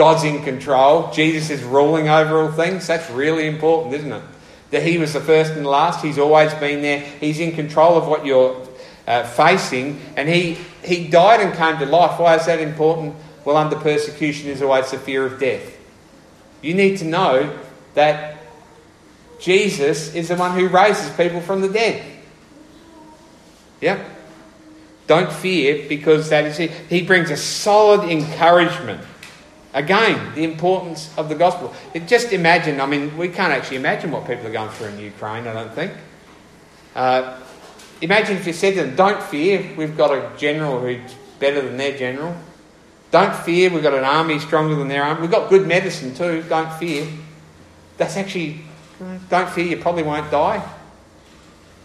God's 0.01 0.25
in 0.25 0.43
control. 0.43 1.11
Jesus 1.13 1.51
is 1.51 1.63
ruling 1.63 2.09
over 2.09 2.41
all 2.41 2.51
things. 2.51 2.87
That's 2.87 3.11
really 3.11 3.47
important, 3.47 3.93
isn't 3.97 4.11
it? 4.11 4.23
That 4.71 4.83
he 4.83 4.97
was 4.97 5.13
the 5.13 5.21
first 5.21 5.53
and 5.53 5.67
the 5.67 5.69
last. 5.69 6.03
He's 6.03 6.19
always 6.19 6.55
been 6.55 6.81
there. 6.81 7.01
He's 7.01 7.39
in 7.39 7.53
control 7.53 7.99
of 7.99 8.09
what 8.09 8.25
you're 8.25 8.67
uh, 9.07 9.25
facing. 9.25 10.01
And 10.17 10.27
he, 10.27 10.57
he 10.83 11.07
died 11.07 11.41
and 11.41 11.55
came 11.55 11.77
to 11.81 11.85
life. 11.85 12.19
Why 12.19 12.37
is 12.37 12.47
that 12.47 12.61
important? 12.61 13.15
Well, 13.45 13.59
under 13.59 13.77
persecution 13.77 14.49
is 14.49 14.63
always 14.63 14.91
the 14.91 14.97
fear 14.97 15.27
of 15.27 15.39
death. 15.39 15.77
You 16.63 16.73
need 16.73 16.97
to 17.01 17.05
know 17.05 17.59
that 17.93 18.39
Jesus 19.39 20.15
is 20.15 20.29
the 20.29 20.37
one 20.37 20.59
who 20.59 20.69
raises 20.69 21.15
people 21.15 21.43
from 21.43 21.61
the 21.61 21.69
dead. 21.69 22.03
Yep. 23.83 24.01
Don't 25.07 25.31
fear 25.31 25.87
because 25.91 26.31
that 26.31 26.47
is 26.47 26.59
it. 26.59 26.71
He 26.89 27.03
brings 27.03 27.31
a 27.31 27.37
solid 27.37 28.09
encouragement. 28.09 29.05
Again, 29.73 30.35
the 30.35 30.43
importance 30.43 31.17
of 31.17 31.29
the 31.29 31.35
gospel. 31.37 31.73
Just 32.07 32.33
imagine, 32.33 32.81
I 32.81 32.87
mean, 32.87 33.17
we 33.17 33.29
can't 33.29 33.53
actually 33.53 33.77
imagine 33.77 34.11
what 34.11 34.27
people 34.27 34.47
are 34.47 34.53
going 34.53 34.71
through 34.71 34.89
in 34.89 34.99
Ukraine, 34.99 35.47
I 35.47 35.53
don't 35.53 35.73
think. 35.73 35.93
Uh, 36.95 37.39
imagine 38.01 38.37
if 38.37 38.47
you 38.47 38.53
said 38.53 38.75
to 38.75 38.83
them, 38.83 38.97
Don't 38.97 39.23
fear, 39.23 39.65
we've 39.77 39.97
got 39.97 40.11
a 40.11 40.37
general 40.37 40.81
who's 40.81 41.15
better 41.39 41.63
than 41.63 41.77
their 41.77 41.97
general. 41.97 42.35
Don't 43.13 43.35
fear, 43.35 43.71
we've 43.71 43.83
got 43.83 43.95
an 43.95 44.05
army 44.05 44.39
stronger 44.39 44.75
than 44.75 44.89
their 44.89 45.05
army. 45.05 45.23
We've 45.23 45.31
got 45.31 45.49
good 45.51 45.67
medicine 45.67 46.15
too, 46.15 46.45
don't 46.49 46.73
fear. 46.75 47.07
That's 47.97 48.17
actually, 48.17 48.61
don't 49.29 49.49
fear, 49.51 49.67
you 49.67 49.77
probably 49.77 50.03
won't 50.03 50.31
die. 50.31 50.69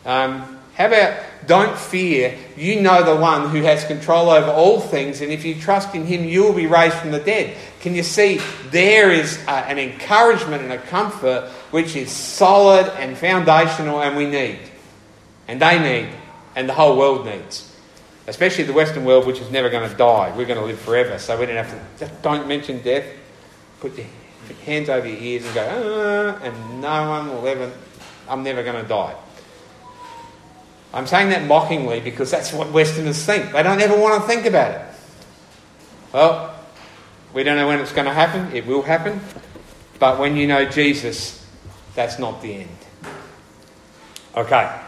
Um, 0.06 0.55
how 0.75 0.88
about 0.88 1.23
don't 1.47 1.77
fear, 1.77 2.38
you 2.57 2.81
know 2.81 3.03
the 3.03 3.19
one 3.19 3.49
who 3.49 3.61
has 3.61 3.83
control 3.85 4.29
over 4.29 4.49
all 4.49 4.79
things, 4.79 5.21
and 5.21 5.31
if 5.31 5.45
you 5.45 5.55
trust 5.55 5.95
in 5.95 6.05
him, 6.05 6.25
you 6.25 6.43
will 6.43 6.53
be 6.53 6.67
raised 6.67 6.95
from 6.95 7.11
the 7.11 7.19
dead. 7.19 7.55
Can 7.79 7.95
you 7.95 8.03
see 8.03 8.41
there 8.71 9.11
is 9.11 9.41
a, 9.45 9.51
an 9.51 9.79
encouragement 9.79 10.63
and 10.63 10.73
a 10.73 10.77
comfort 10.77 11.49
which 11.71 11.95
is 11.95 12.11
solid 12.11 12.88
and 12.99 13.17
foundational, 13.17 14.01
and 14.01 14.17
we 14.17 14.25
need, 14.25 14.59
and 15.47 15.61
they 15.61 15.79
need, 15.79 16.13
and 16.55 16.67
the 16.67 16.73
whole 16.73 16.97
world 16.97 17.25
needs 17.25 17.71
especially 18.27 18.63
the 18.63 18.73
Western 18.73 19.05
world, 19.05 19.25
which 19.25 19.39
is 19.39 19.51
never 19.51 19.69
going 19.69 19.89
to 19.89 19.95
die. 19.95 20.33
We're 20.35 20.45
going 20.45 20.59
to 20.59 20.65
live 20.65 20.79
forever, 20.79 21.19
so 21.19 21.39
we 21.39 21.45
don't 21.45 21.55
have 21.55 21.69
to. 21.69 22.05
Just 22.05 22.21
don't 22.21 22.47
mention 22.47 22.81
death. 22.81 23.05
Put 23.79 23.97
your 23.97 24.07
hands 24.65 24.89
over 24.89 25.07
your 25.07 25.17
ears 25.17 25.45
and 25.45 25.53
go, 25.53 26.38
ah, 26.41 26.43
and 26.43 26.81
no 26.81 27.09
one 27.09 27.29
will 27.29 27.47
ever. 27.47 27.71
I'm 28.27 28.43
never 28.43 28.63
going 28.63 28.81
to 28.81 28.88
die. 28.88 29.15
I'm 30.95 31.05
saying 31.05 31.29
that 31.29 31.43
mockingly 31.43 31.99
because 31.99 32.31
that's 32.31 32.53
what 32.53 32.71
Westerners 32.71 33.23
think. 33.25 33.51
They 33.51 33.62
don't 33.62 33.81
ever 33.81 33.99
want 33.99 34.21
to 34.21 34.27
think 34.27 34.45
about 34.45 34.71
it. 34.71 34.81
Well, 36.13 36.55
we 37.34 37.43
don't 37.43 37.58
know 37.58 37.67
when 37.67 37.81
it's 37.81 37.91
going 37.91 38.05
to 38.05 38.13
happen. 38.13 38.55
It 38.55 38.65
will 38.65 38.81
happen. 38.81 39.19
But 39.99 40.19
when 40.19 40.38
you 40.38 40.47
know 40.47 40.63
Jesus, 40.63 41.45
that's 41.95 42.17
not 42.17 42.41
the 42.41 42.53
end. 42.53 42.77
Okay. 44.38 44.79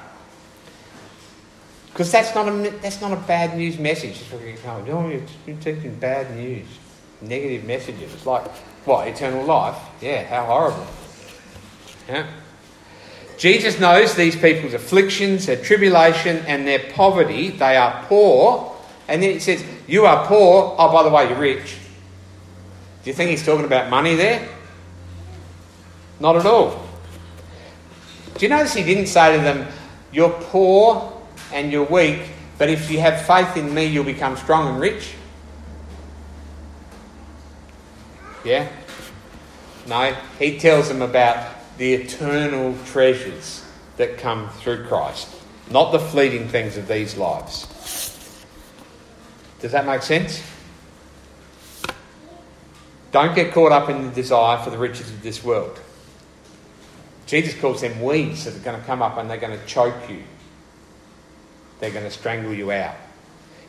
Because 1.89 2.09
that's 2.09 2.33
not 2.33 2.47
a 2.47 2.69
that's 2.81 3.01
not 3.01 3.11
a 3.11 3.17
bad 3.17 3.57
news 3.57 3.77
message. 3.77 4.23
You're 4.31 5.57
teaching 5.57 5.95
bad 5.95 6.33
news, 6.37 6.67
negative 7.21 7.65
messages. 7.65 8.13
It's 8.13 8.25
like 8.25 8.49
what 8.85 9.07
eternal 9.09 9.43
life? 9.43 9.75
Yeah, 9.99 10.23
how 10.23 10.45
horrible. 10.45 10.87
Yeah. 12.07 12.27
Jesus 13.37 13.79
knows 13.79 14.15
these 14.15 14.35
people's 14.35 14.73
afflictions, 14.73 15.45
their 15.45 15.57
tribulation, 15.57 16.37
and 16.47 16.67
their 16.67 16.79
poverty. 16.93 17.49
They 17.49 17.77
are 17.77 18.03
poor, 18.07 18.75
and 19.07 19.21
then 19.21 19.33
he 19.33 19.39
says, 19.39 19.63
"You 19.87 20.05
are 20.05 20.25
poor." 20.25 20.75
Oh, 20.77 20.91
by 20.91 21.03
the 21.03 21.09
way, 21.09 21.29
you're 21.29 21.37
rich. 21.37 21.77
Do 23.03 23.09
you 23.09 23.13
think 23.13 23.29
he's 23.29 23.45
talking 23.45 23.65
about 23.65 23.89
money 23.89 24.15
there? 24.15 24.47
Not 26.19 26.35
at 26.35 26.45
all. 26.45 26.81
Do 28.37 28.45
you 28.45 28.49
notice 28.49 28.73
he 28.73 28.83
didn't 28.83 29.07
say 29.07 29.37
to 29.37 29.43
them, 29.43 29.67
"You're 30.11 30.29
poor." 30.29 31.13
and 31.53 31.71
you're 31.71 31.85
weak, 31.85 32.21
but 32.57 32.69
if 32.69 32.91
you 32.91 32.99
have 32.99 33.25
faith 33.25 33.57
in 33.57 33.73
me, 33.73 33.85
you'll 33.85 34.03
become 34.03 34.35
strong 34.37 34.67
and 34.67 34.79
rich? 34.79 35.13
Yeah? 38.43 38.67
No, 39.87 40.15
he 40.39 40.59
tells 40.59 40.89
them 40.89 41.01
about 41.01 41.56
the 41.77 41.93
eternal 41.93 42.75
treasures 42.85 43.63
that 43.97 44.17
come 44.17 44.49
through 44.49 44.85
Christ, 44.85 45.27
not 45.69 45.91
the 45.91 45.99
fleeting 45.99 46.47
things 46.47 46.77
of 46.77 46.87
these 46.87 47.17
lives. 47.17 47.65
Does 49.59 49.71
that 49.71 49.85
make 49.85 50.01
sense? 50.01 50.43
Don't 53.11 53.33
get 53.33 53.53
caught 53.53 53.71
up 53.71 53.89
in 53.89 54.03
the 54.03 54.11
desire 54.11 54.63
for 54.63 54.69
the 54.69 54.77
riches 54.77 55.09
of 55.09 55.23
this 55.23 55.43
world. 55.43 55.79
Jesus 57.25 57.59
calls 57.59 57.81
them 57.81 58.01
weeds 58.01 58.45
that 58.45 58.55
are 58.55 58.59
going 58.59 58.79
to 58.79 58.85
come 58.85 59.01
up 59.01 59.17
and 59.17 59.29
they're 59.29 59.37
going 59.37 59.57
to 59.57 59.65
choke 59.65 60.09
you 60.09 60.23
they're 61.79 61.91
going 61.91 62.05
to 62.05 62.11
strangle 62.11 62.53
you 62.53 62.71
out. 62.71 62.95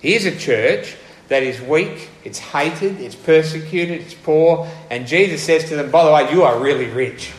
Here's 0.01 0.25
a 0.25 0.37
church 0.37 0.97
that 1.29 1.43
is 1.43 1.61
weak, 1.61 2.09
it's 2.25 2.39
hated, 2.39 3.01
it's 3.01 3.15
persecuted, 3.15 4.01
it's 4.01 4.15
poor, 4.15 4.69
and 4.91 5.07
Jesus 5.07 5.43
says 5.43 5.69
to 5.69 5.77
them, 5.77 5.91
By 5.91 6.05
the 6.05 6.13
way, 6.13 6.33
you 6.33 6.43
are 6.45 6.59
really 6.59 6.87
rich. 6.87 7.33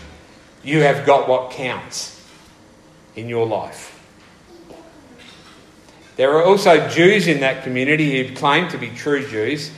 You 0.64 0.82
have 0.82 1.06
got 1.06 1.28
what 1.28 1.52
counts 1.52 2.22
in 3.16 3.30
your 3.30 3.46
life. 3.46 3.96
There 6.16 6.34
are 6.34 6.44
also 6.44 6.90
Jews 6.90 7.28
in 7.28 7.40
that 7.40 7.64
community 7.64 8.28
who 8.28 8.36
claim 8.36 8.68
to 8.70 8.78
be 8.78 8.90
true 8.90 9.26
Jews, 9.26 9.72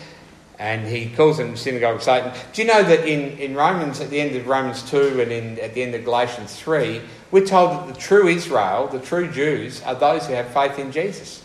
and 0.58 0.88
he 0.88 1.10
calls 1.10 1.38
them 1.38 1.56
synagogue 1.56 1.98
of 1.98 2.04
Satan. 2.04 2.32
Do 2.54 2.62
you 2.64 2.68
know 2.68 2.82
that 2.82 3.08
in, 3.08 3.38
in 3.38 3.54
Romans, 3.54 4.00
at 4.00 4.10
the 4.10 4.20
end 4.20 4.36
of 4.36 4.48
Romans 4.48 4.82
2 4.90 5.22
and 5.22 5.32
in, 5.32 5.60
at 5.60 5.76
the 5.76 5.84
end 5.84 5.94
of 5.94 6.04
Galatians 6.04 6.56
3, 6.56 7.02
we're 7.30 7.46
told 7.46 7.72
that 7.72 7.94
the 7.94 8.00
true 8.00 8.28
Israel, 8.28 8.88
the 8.88 9.00
true 9.00 9.32
Jews, 9.32 9.84
are 9.84 9.94
those 9.94 10.26
who 10.26 10.34
have 10.34 10.48
faith 10.48 10.80
in 10.80 10.92
Jesus. 10.92 11.44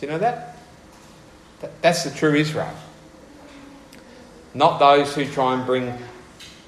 Do 0.00 0.06
you 0.06 0.12
know 0.12 0.18
that? 0.18 0.56
That's 1.80 2.02
the 2.02 2.10
true 2.10 2.34
Israel. 2.34 2.74
Not 4.54 4.78
those 4.78 5.14
who 5.14 5.24
try 5.24 5.54
and 5.54 5.64
bring 5.64 5.96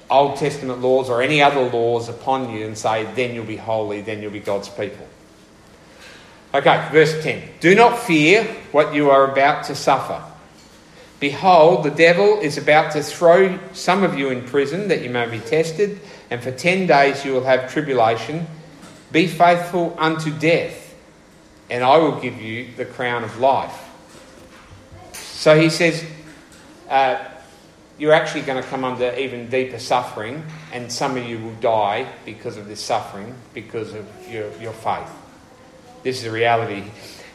Old 0.09 0.37
Testament 0.37 0.81
laws 0.81 1.09
or 1.09 1.21
any 1.21 1.41
other 1.41 1.61
laws 1.61 2.09
upon 2.09 2.51
you 2.51 2.65
and 2.65 2.77
say, 2.77 3.05
then 3.15 3.33
you'll 3.33 3.45
be 3.45 3.57
holy, 3.57 4.01
then 4.01 4.21
you'll 4.21 4.31
be 4.31 4.39
God's 4.39 4.69
people. 4.69 5.07
Okay, 6.53 6.87
verse 6.91 7.21
10. 7.23 7.41
Do 7.59 7.75
not 7.75 7.99
fear 7.99 8.43
what 8.71 8.93
you 8.93 9.09
are 9.09 9.29
about 9.31 9.65
to 9.65 9.75
suffer. 9.75 10.23
Behold, 11.19 11.83
the 11.83 11.91
devil 11.91 12.39
is 12.39 12.57
about 12.57 12.91
to 12.93 13.01
throw 13.01 13.57
some 13.73 14.03
of 14.03 14.17
you 14.17 14.29
in 14.29 14.45
prison 14.45 14.89
that 14.89 15.01
you 15.01 15.09
may 15.09 15.27
be 15.27 15.39
tested, 15.39 15.99
and 16.29 16.41
for 16.41 16.51
ten 16.51 16.87
days 16.87 17.23
you 17.25 17.33
will 17.33 17.45
have 17.45 17.71
tribulation. 17.71 18.45
Be 19.11 19.27
faithful 19.27 19.95
unto 19.97 20.37
death, 20.37 20.93
and 21.69 21.83
I 21.83 21.97
will 21.97 22.19
give 22.19 22.41
you 22.41 22.67
the 22.75 22.85
crown 22.85 23.23
of 23.23 23.39
life. 23.39 23.75
So 25.13 25.59
he 25.59 25.69
says, 25.69 26.05
uh, 26.89 27.17
you're 27.97 28.13
actually 28.13 28.41
going 28.41 28.61
to 28.61 28.67
come 28.67 28.83
under 28.83 29.13
even 29.15 29.49
deeper 29.49 29.79
suffering, 29.79 30.43
and 30.73 30.91
some 30.91 31.17
of 31.17 31.25
you 31.25 31.39
will 31.39 31.55
die 31.55 32.07
because 32.25 32.57
of 32.57 32.67
this 32.67 32.81
suffering, 32.81 33.33
because 33.53 33.93
of 33.93 34.05
your, 34.29 34.51
your 34.59 34.73
faith. 34.73 35.09
This 36.03 36.17
is 36.17 36.23
the 36.23 36.31
reality. 36.31 36.83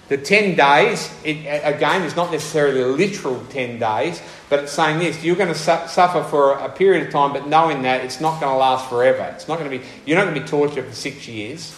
The 0.08 0.18
10 0.18 0.56
days, 0.56 1.08
it, 1.24 1.46
again, 1.62 2.02
is 2.02 2.16
not 2.16 2.32
necessarily 2.32 2.82
a 2.82 2.86
literal 2.88 3.42
10 3.50 3.78
days, 3.78 4.20
but 4.48 4.64
it's 4.64 4.72
saying 4.72 4.98
this 4.98 5.22
you're 5.22 5.36
going 5.36 5.52
to 5.52 5.58
su- 5.58 5.86
suffer 5.86 6.24
for 6.24 6.54
a 6.54 6.68
period 6.68 7.06
of 7.06 7.12
time, 7.12 7.32
but 7.32 7.46
knowing 7.46 7.82
that 7.82 8.04
it's 8.04 8.20
not 8.20 8.40
going 8.40 8.52
to 8.52 8.58
last 8.58 8.88
forever. 8.88 9.32
It's 9.36 9.46
not 9.46 9.58
going 9.58 9.70
to 9.70 9.78
be, 9.78 9.84
you're 10.04 10.18
not 10.18 10.24
going 10.24 10.34
to 10.34 10.40
be 10.40 10.46
tortured 10.48 10.84
for 10.84 10.94
six 10.94 11.28
years, 11.28 11.76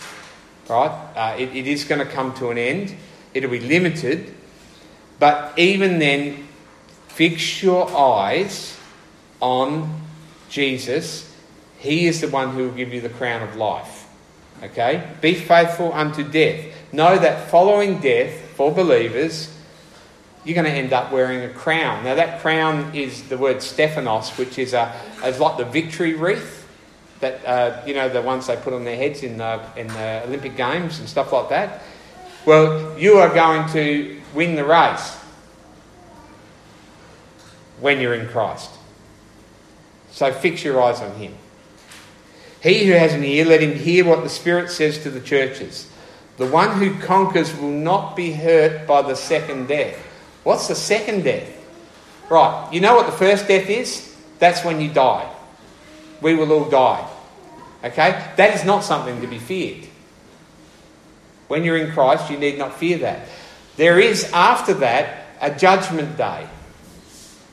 right? 0.68 0.90
Uh, 1.14 1.36
it, 1.38 1.54
it 1.54 1.66
is 1.66 1.84
going 1.84 1.98
to 1.98 2.10
come 2.10 2.32
to 2.36 2.48
an 2.48 2.56
end, 2.56 2.96
it'll 3.34 3.50
be 3.50 3.60
limited, 3.60 4.34
but 5.18 5.56
even 5.58 5.98
then, 5.98 6.48
fix 7.14 7.62
your 7.62 7.94
eyes 7.96 8.76
on 9.40 10.00
Jesus. 10.48 11.34
He 11.78 12.06
is 12.06 12.20
the 12.20 12.28
one 12.28 12.50
who 12.50 12.64
will 12.64 12.74
give 12.74 12.92
you 12.92 13.00
the 13.00 13.08
crown 13.08 13.42
of 13.42 13.56
life. 13.56 14.08
Okay? 14.62 15.08
Be 15.20 15.34
faithful 15.34 15.92
unto 15.92 16.22
death 16.22 16.72
know 16.92 17.18
that 17.18 17.50
following 17.50 18.00
death 18.00 18.38
for 18.54 18.70
believers, 18.70 19.52
you're 20.44 20.54
going 20.54 20.66
to 20.66 20.72
end 20.72 20.92
up 20.92 21.10
wearing 21.10 21.42
a 21.42 21.52
crown. 21.52 22.04
Now, 22.04 22.14
that 22.14 22.40
crown 22.40 22.94
is 22.94 23.22
the 23.28 23.38
word 23.38 23.62
Stephanos, 23.62 24.36
which 24.36 24.58
is, 24.58 24.74
a, 24.74 24.94
is 25.24 25.40
like 25.40 25.56
the 25.56 25.64
victory 25.64 26.14
wreath 26.14 26.68
that, 27.20 27.44
uh, 27.46 27.82
you 27.86 27.94
know, 27.94 28.08
the 28.08 28.20
ones 28.20 28.48
they 28.48 28.56
put 28.56 28.72
on 28.72 28.84
their 28.84 28.96
heads 28.96 29.22
in 29.22 29.38
the, 29.38 29.62
in 29.76 29.86
the 29.88 30.22
Olympic 30.26 30.56
Games 30.56 30.98
and 30.98 31.08
stuff 31.08 31.32
like 31.32 31.48
that. 31.48 31.82
Well, 32.44 32.98
you 32.98 33.18
are 33.18 33.32
going 33.32 33.70
to 33.72 34.20
win 34.34 34.56
the 34.56 34.64
race 34.64 35.16
when 37.82 38.00
you're 38.00 38.14
in 38.14 38.28
Christ. 38.28 38.70
So 40.12 40.32
fix 40.32 40.64
your 40.64 40.82
eyes 40.82 41.00
on 41.00 41.14
Him. 41.16 41.34
He 42.62 42.86
who 42.86 42.92
has 42.92 43.12
an 43.12 43.24
ear, 43.24 43.44
let 43.44 43.60
him 43.60 43.76
hear 43.76 44.04
what 44.04 44.22
the 44.22 44.28
Spirit 44.28 44.70
says 44.70 44.98
to 45.02 45.10
the 45.10 45.20
churches. 45.20 45.90
The 46.36 46.46
one 46.46 46.78
who 46.78 46.98
conquers 47.00 47.54
will 47.56 47.70
not 47.70 48.14
be 48.14 48.32
hurt 48.32 48.86
by 48.86 49.02
the 49.02 49.16
second 49.16 49.66
death. 49.66 49.96
What's 50.44 50.68
the 50.68 50.76
second 50.76 51.24
death? 51.24 51.50
Right, 52.30 52.68
you 52.72 52.80
know 52.80 52.94
what 52.94 53.06
the 53.06 53.12
first 53.12 53.48
death 53.48 53.68
is? 53.68 54.16
That's 54.38 54.64
when 54.64 54.80
you 54.80 54.92
die. 54.92 55.28
We 56.20 56.34
will 56.34 56.52
all 56.52 56.70
die. 56.70 57.08
Okay? 57.82 58.32
That 58.36 58.54
is 58.54 58.64
not 58.64 58.84
something 58.84 59.20
to 59.20 59.26
be 59.26 59.38
feared. 59.38 59.88
When 61.48 61.64
you're 61.64 61.76
in 61.76 61.92
Christ, 61.92 62.30
you 62.30 62.38
need 62.38 62.58
not 62.58 62.78
fear 62.78 62.98
that. 62.98 63.26
There 63.76 63.98
is, 63.98 64.30
after 64.32 64.74
that, 64.74 65.26
a 65.40 65.50
judgment 65.50 66.16
day, 66.16 66.46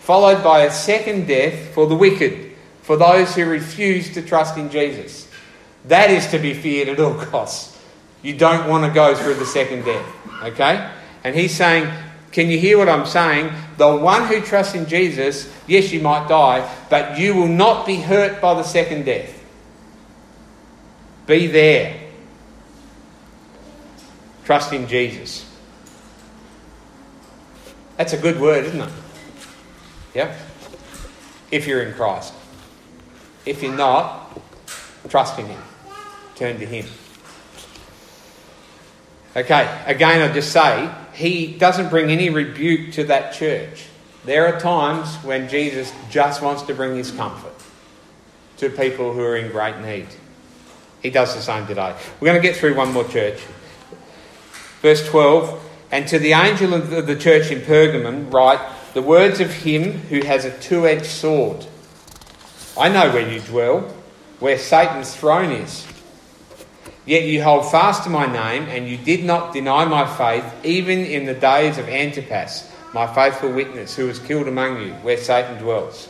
followed 0.10 0.44
by 0.44 0.62
a 0.62 0.72
second 0.72 1.28
death 1.28 1.72
for 1.76 1.86
the 1.86 1.94
wicked, 1.94 2.56
for 2.82 2.98
those 2.98 3.36
who 3.36 3.46
refuse 3.46 4.12
to 4.12 4.24
trust 4.24 4.58
in 4.58 4.72
Jesus. 4.72 5.30
That 5.86 6.10
is 6.10 6.26
to 6.32 6.40
be 6.40 6.56
feared 6.56 6.90
at 6.90 7.00
all 7.00 7.14
costs. 7.14 7.80
You 8.24 8.36
don't 8.36 8.68
want 8.68 8.84
to 8.86 8.92
go 8.92 9.14
through 9.14 9.36
the 9.36 9.46
second 9.46 9.86
death. 9.86 10.04
Okay? 10.42 10.92
And 11.24 11.36
he's 11.36 11.56
saying, 11.56 11.94
Can 12.32 12.50
you 12.50 12.58
hear 12.58 12.80
what 12.80 12.90
I'm 12.90 13.06
saying? 13.06 13.54
The 13.78 13.98
one 13.98 14.26
who 14.26 14.42
trusts 14.42 14.74
in 14.74 14.88
Jesus, 14.88 15.48
yes, 15.68 15.92
you 15.92 16.02
might 16.02 16.28
die, 16.28 16.68
but 16.90 17.20
you 17.20 17.36
will 17.36 17.48
not 17.48 17.86
be 17.86 17.98
hurt 17.98 18.42
by 18.42 18.56
the 18.56 18.64
second 18.64 19.06
death. 19.06 19.32
Be 21.28 21.46
there. 21.46 22.02
Trust 24.44 24.74
in 24.74 24.88
Jesus. 24.88 25.48
That's 27.96 28.14
a 28.14 28.18
good 28.18 28.42
word, 28.42 28.66
isn't 28.66 28.82
it? 28.82 28.92
Yep. 30.14 30.38
If 31.52 31.68
you're 31.68 31.84
in 31.84 31.94
Christ. 31.94 32.34
If 33.46 33.64
you're 33.64 33.76
not, 33.76 34.40
trust 35.10 35.40
in 35.40 35.48
Him. 35.48 35.62
Turn 36.36 36.60
to 36.60 36.66
Him. 36.66 36.86
Okay, 39.36 39.84
again, 39.86 40.28
I 40.28 40.34
just 40.34 40.52
say, 40.52 40.92
he 41.14 41.48
doesn't 41.48 41.90
bring 41.90 42.10
any 42.10 42.30
rebuke 42.30 42.94
to 42.94 43.04
that 43.06 43.34
church. 43.34 43.86
There 44.26 44.48
are 44.48 44.60
times 44.60 45.16
when 45.18 45.48
Jesus 45.48 45.94
just 46.10 46.42
wants 46.42 46.64
to 46.64 46.74
bring 46.74 46.96
his 46.96 47.12
comfort 47.12 47.54
to 48.58 48.70
people 48.70 49.14
who 49.14 49.22
are 49.22 49.38
in 49.38 49.52
great 49.52 49.80
need. 49.80 50.08
He 51.02 51.10
does 51.10 51.36
the 51.36 51.42
same 51.42 51.68
today. 51.68 51.96
We're 52.20 52.28
going 52.28 52.42
to 52.42 52.48
get 52.48 52.58
through 52.58 52.76
one 52.76 52.92
more 52.92 53.08
church. 53.08 53.40
Verse 54.82 55.08
12 55.08 55.64
And 55.92 56.08
to 56.08 56.20
the 56.20 56.34
angel 56.34 56.74
of 56.74 57.08
the 57.08 57.16
church 57.16 57.52
in 57.52 57.62
Pergamum, 57.62 58.34
write 58.34 58.60
the 58.94 59.02
words 59.02 59.40
of 59.40 59.52
him 59.52 59.94
who 59.94 60.24
has 60.24 60.46
a 60.46 60.58
two 60.60 60.88
edged 60.88 61.06
sword. 61.06 61.66
I 62.78 62.90
know 62.90 63.12
where 63.12 63.30
you 63.30 63.40
dwell, 63.42 63.82
where 64.40 64.58
Satan's 64.58 65.16
throne 65.16 65.52
is. 65.52 65.86
Yet 67.06 67.24
you 67.24 67.44
hold 67.44 67.70
fast 67.72 68.04
to 68.04 68.10
my 68.10 68.26
name, 68.26 68.64
and 68.70 68.88
you 68.88 68.98
did 68.98 69.24
not 69.24 69.54
deny 69.54 69.86
my 69.86 70.06
faith, 70.06 70.46
even 70.64 71.00
in 71.00 71.26
the 71.26 71.34
days 71.34 71.78
of 71.78 71.90
Antipas, 71.90 72.72
my 72.94 73.12
faithful 73.14 73.52
witness, 73.52 73.96
who 73.96 74.08
was 74.08 74.20
killed 74.20 74.48
among 74.48 74.82
you, 74.82 74.94
where 74.96 75.18
Satan 75.18 75.58
dwells. 75.62 76.08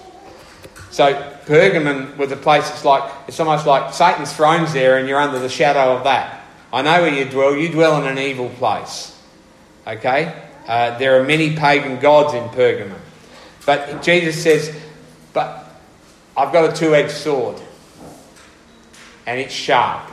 So 0.92 1.14
Pergamon 1.46 2.18
was 2.18 2.32
a 2.32 2.36
place 2.36 2.70
it's 2.70 2.84
like 2.84 3.10
it's 3.28 3.40
almost 3.40 3.66
like 3.66 3.94
Satan's 3.94 4.34
throne's 4.34 4.74
there, 4.74 4.98
and 4.98 5.08
you're 5.08 5.20
under 5.20 5.40
the 5.40 5.50
shadow 5.50 5.96
of 5.96 6.04
that. 6.04 6.44
I 6.74 6.82
know 6.82 7.02
where 7.02 7.14
you 7.14 7.26
dwell. 7.26 7.56
You 7.56 7.70
dwell 7.70 8.02
in 8.02 8.08
an 8.08 8.18
evil 8.18 8.50
place. 8.50 9.16
Okay, 9.88 10.49
uh, 10.70 10.98
there 10.98 11.20
are 11.20 11.26
many 11.26 11.58
pagan 11.58 12.00
gods 12.00 12.34
in 12.34 12.48
Pergamon, 12.50 13.00
but 13.66 14.02
Jesus 14.02 14.42
says, 14.42 14.74
"But 15.34 15.66
I've 16.38 16.54
got 16.54 16.72
a 16.72 16.74
two-edged 16.74 17.12
sword, 17.12 17.60
and 19.26 19.40
it's 19.40 19.54
sharp." 19.54 20.10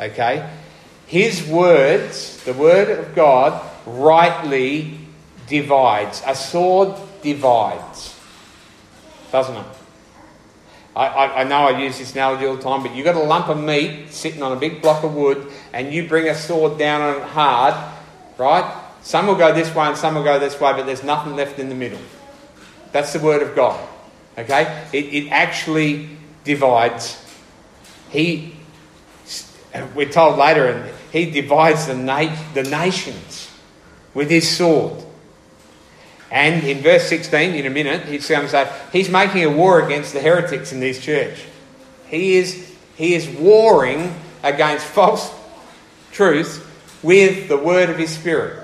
Okay? 0.00 0.48
His 1.06 1.46
words, 1.46 2.42
the 2.44 2.54
word 2.54 2.88
of 2.88 3.14
God, 3.14 3.60
rightly 3.84 4.98
divides. 5.46 6.22
A 6.26 6.34
sword 6.34 6.96
divides. 7.22 8.16
Doesn't 9.30 9.56
it? 9.56 9.66
I, 10.96 11.06
I, 11.06 11.40
I, 11.40 11.44
know 11.44 11.66
I 11.66 11.78
use 11.80 11.98
this 11.98 12.12
analogy 12.12 12.46
all 12.46 12.56
the 12.56 12.62
time, 12.62 12.82
but 12.82 12.94
you've 12.94 13.04
got 13.04 13.14
a 13.14 13.22
lump 13.22 13.48
of 13.48 13.62
meat 13.62 14.12
sitting 14.12 14.42
on 14.42 14.52
a 14.52 14.56
big 14.56 14.82
block 14.82 15.04
of 15.04 15.14
wood, 15.14 15.46
and 15.72 15.92
you 15.92 16.08
bring 16.08 16.28
a 16.28 16.34
sword 16.34 16.78
down 16.78 17.00
on 17.00 17.16
it 17.22 17.28
hard, 17.28 17.74
right? 18.38 18.79
Some 19.02 19.26
will 19.26 19.34
go 19.34 19.52
this 19.52 19.74
way 19.74 19.86
and 19.86 19.96
some 19.96 20.14
will 20.14 20.24
go 20.24 20.38
this 20.38 20.60
way, 20.60 20.72
but 20.72 20.86
there's 20.86 21.02
nothing 21.02 21.36
left 21.36 21.58
in 21.58 21.68
the 21.68 21.74
middle. 21.74 22.00
That's 22.92 23.12
the 23.12 23.20
word 23.20 23.42
of 23.42 23.54
God. 23.56 23.88
Okay? 24.36 24.86
It, 24.92 25.04
it 25.14 25.28
actually 25.30 26.10
divides. 26.44 27.16
He 28.10 28.54
we're 29.94 30.08
told 30.08 30.38
later, 30.38 30.66
and 30.66 30.94
he 31.12 31.30
divides 31.30 31.86
the, 31.86 31.94
na- 31.94 32.36
the 32.54 32.64
nations 32.64 33.50
with 34.14 34.30
his 34.30 34.48
sword. 34.48 35.04
And 36.30 36.64
in 36.64 36.78
verse 36.78 37.08
16, 37.08 37.54
in 37.54 37.66
a 37.66 37.70
minute, 37.70 38.06
he's 38.06 38.28
going 38.28 38.42
to 38.42 38.48
say 38.48 38.70
he's 38.92 39.08
making 39.08 39.44
a 39.44 39.50
war 39.50 39.84
against 39.84 40.12
the 40.12 40.20
heretics 40.20 40.72
in 40.72 40.80
this 40.80 41.00
church. 41.00 41.44
He 42.06 42.36
is, 42.36 42.72
he 42.96 43.14
is 43.14 43.28
warring 43.28 44.14
against 44.42 44.84
false 44.86 45.32
truth 46.12 46.66
with 47.02 47.48
the 47.48 47.56
word 47.56 47.90
of 47.90 47.98
his 47.98 48.10
spirit. 48.10 48.59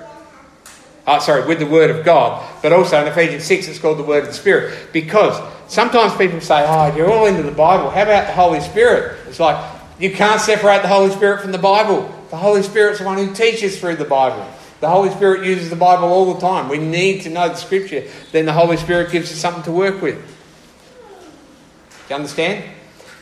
Oh, 1.09 1.19
sorry, 1.19 1.47
with 1.47 1.59
the 1.59 1.65
word 1.65 1.89
of 1.89 2.03
God. 2.03 2.45
But 2.61 2.73
also 2.73 3.01
in 3.01 3.07
Ephesians 3.07 3.45
6, 3.45 3.69
it's 3.69 3.79
called 3.79 3.97
the 3.97 4.03
word 4.03 4.23
of 4.23 4.27
the 4.27 4.33
spirit. 4.33 4.91
Because 4.91 5.41
sometimes 5.71 6.13
people 6.17 6.41
say, 6.41 6.65
oh, 6.67 6.93
you're 6.95 7.09
all 7.09 7.27
into 7.27 7.43
the 7.43 7.51
Bible. 7.51 7.89
How 7.89 8.03
about 8.03 8.27
the 8.27 8.33
Holy 8.33 8.59
Spirit? 8.59 9.17
It's 9.27 9.39
like, 9.39 9.57
you 9.99 10.11
can't 10.11 10.41
separate 10.41 10.81
the 10.81 10.89
Holy 10.89 11.09
Spirit 11.11 11.41
from 11.41 11.53
the 11.53 11.57
Bible. 11.57 12.13
The 12.29 12.35
Holy 12.35 12.61
Spirit's 12.61 12.99
the 12.99 13.05
one 13.05 13.17
who 13.17 13.33
teaches 13.33 13.79
through 13.79 13.95
the 13.95 14.05
Bible. 14.05 14.45
The 14.81 14.89
Holy 14.89 15.09
Spirit 15.11 15.45
uses 15.45 15.69
the 15.69 15.77
Bible 15.77 16.09
all 16.09 16.33
the 16.33 16.41
time. 16.41 16.67
We 16.67 16.77
need 16.77 17.21
to 17.21 17.29
know 17.29 17.47
the 17.47 17.55
Scripture. 17.55 18.03
Then 18.33 18.45
the 18.45 18.53
Holy 18.53 18.75
Spirit 18.75 19.09
gives 19.09 19.31
us 19.31 19.37
something 19.37 19.63
to 19.63 19.71
work 19.71 20.01
with. 20.01 20.17
Do 20.17 22.09
you 22.09 22.15
understand? 22.15 22.65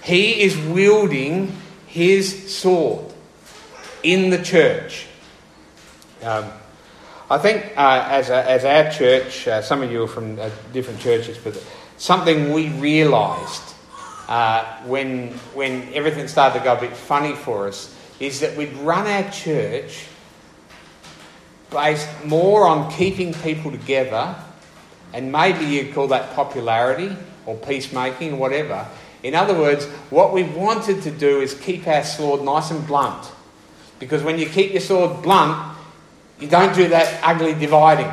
He 0.04 0.42
is 0.42 0.58
wielding 0.58 1.56
his 1.86 2.54
sword 2.54 3.14
in 4.02 4.32
the 4.32 4.42
church. 4.42 5.06
Um, 6.24 6.52
I 7.28 7.40
think 7.40 7.76
uh, 7.76 8.08
as, 8.08 8.30
a, 8.30 8.48
as 8.48 8.66
our 8.66 8.92
church, 8.92 9.48
uh, 9.48 9.62
some 9.64 9.82
of 9.82 9.92
you 9.92 10.04
are 10.04 10.08
from 10.08 10.40
uh, 10.40 10.52
different 10.74 11.00
churches, 11.00 11.40
but 11.40 11.62
something 11.98 12.54
we 12.54 12.70
realised 12.70 13.74
uh, 14.28 14.64
when, 14.84 15.30
when 15.56 15.92
everything 15.94 16.28
started 16.28 16.60
to 16.60 16.64
go 16.64 16.74
a 16.74 16.80
bit 16.80 16.96
funny 16.96 17.34
for 17.34 17.68
us 17.68 17.96
is 18.20 18.42
that 18.42 18.56
we'd 18.56 18.74
run 18.78 19.08
our 19.08 19.30
church 19.32 20.06
based 21.72 22.08
more 22.26 22.68
on 22.68 22.92
keeping 22.92 23.34
people 23.34 23.72
together, 23.72 24.36
and 25.12 25.32
maybe 25.32 25.66
you'd 25.66 25.96
call 25.96 26.08
that 26.10 26.36
popularity 26.36 27.16
or 27.48 27.56
peacemaking 27.56 28.34
or 28.34 28.38
whatever. 28.38 28.88
In 29.24 29.34
other 29.34 29.56
words, 29.56 29.86
what 30.12 30.32
we 30.32 30.44
wanted 30.44 31.02
to 31.02 31.10
do 31.10 31.42
is 31.42 31.56
keep 31.56 31.88
our 31.88 32.04
sword 32.04 32.44
nice 32.44 32.70
and 32.70 32.86
blunt. 32.86 33.32
Because 33.98 34.22
when 34.22 34.38
you 34.38 34.48
keep 34.48 34.74
your 34.74 34.82
sword 34.82 35.24
blunt, 35.24 35.75
you 36.40 36.48
don't 36.48 36.76
do 36.76 36.90
that 36.90 37.22
ugly 37.24 37.54
dividing. 37.54 38.12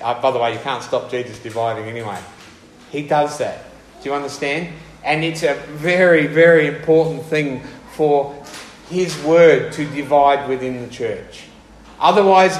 Uh, 0.00 0.20
by 0.20 0.30
the 0.30 0.38
way, 0.38 0.52
you 0.52 0.58
can't 0.60 0.82
stop 0.82 1.10
Jesus 1.10 1.38
dividing 1.38 1.84
anyway. 1.84 2.18
He 2.90 3.06
does 3.06 3.38
that. 3.38 3.64
Do 4.02 4.10
you 4.10 4.14
understand? 4.14 4.72
And 5.04 5.24
it's 5.24 5.42
a 5.42 5.54
very, 5.54 6.26
very 6.26 6.66
important 6.66 7.24
thing 7.24 7.62
for 7.92 8.34
His 8.88 9.20
word 9.22 9.72
to 9.72 9.84
divide 9.86 10.48
within 10.48 10.82
the 10.82 10.88
church. 10.88 11.44
Otherwise, 11.98 12.58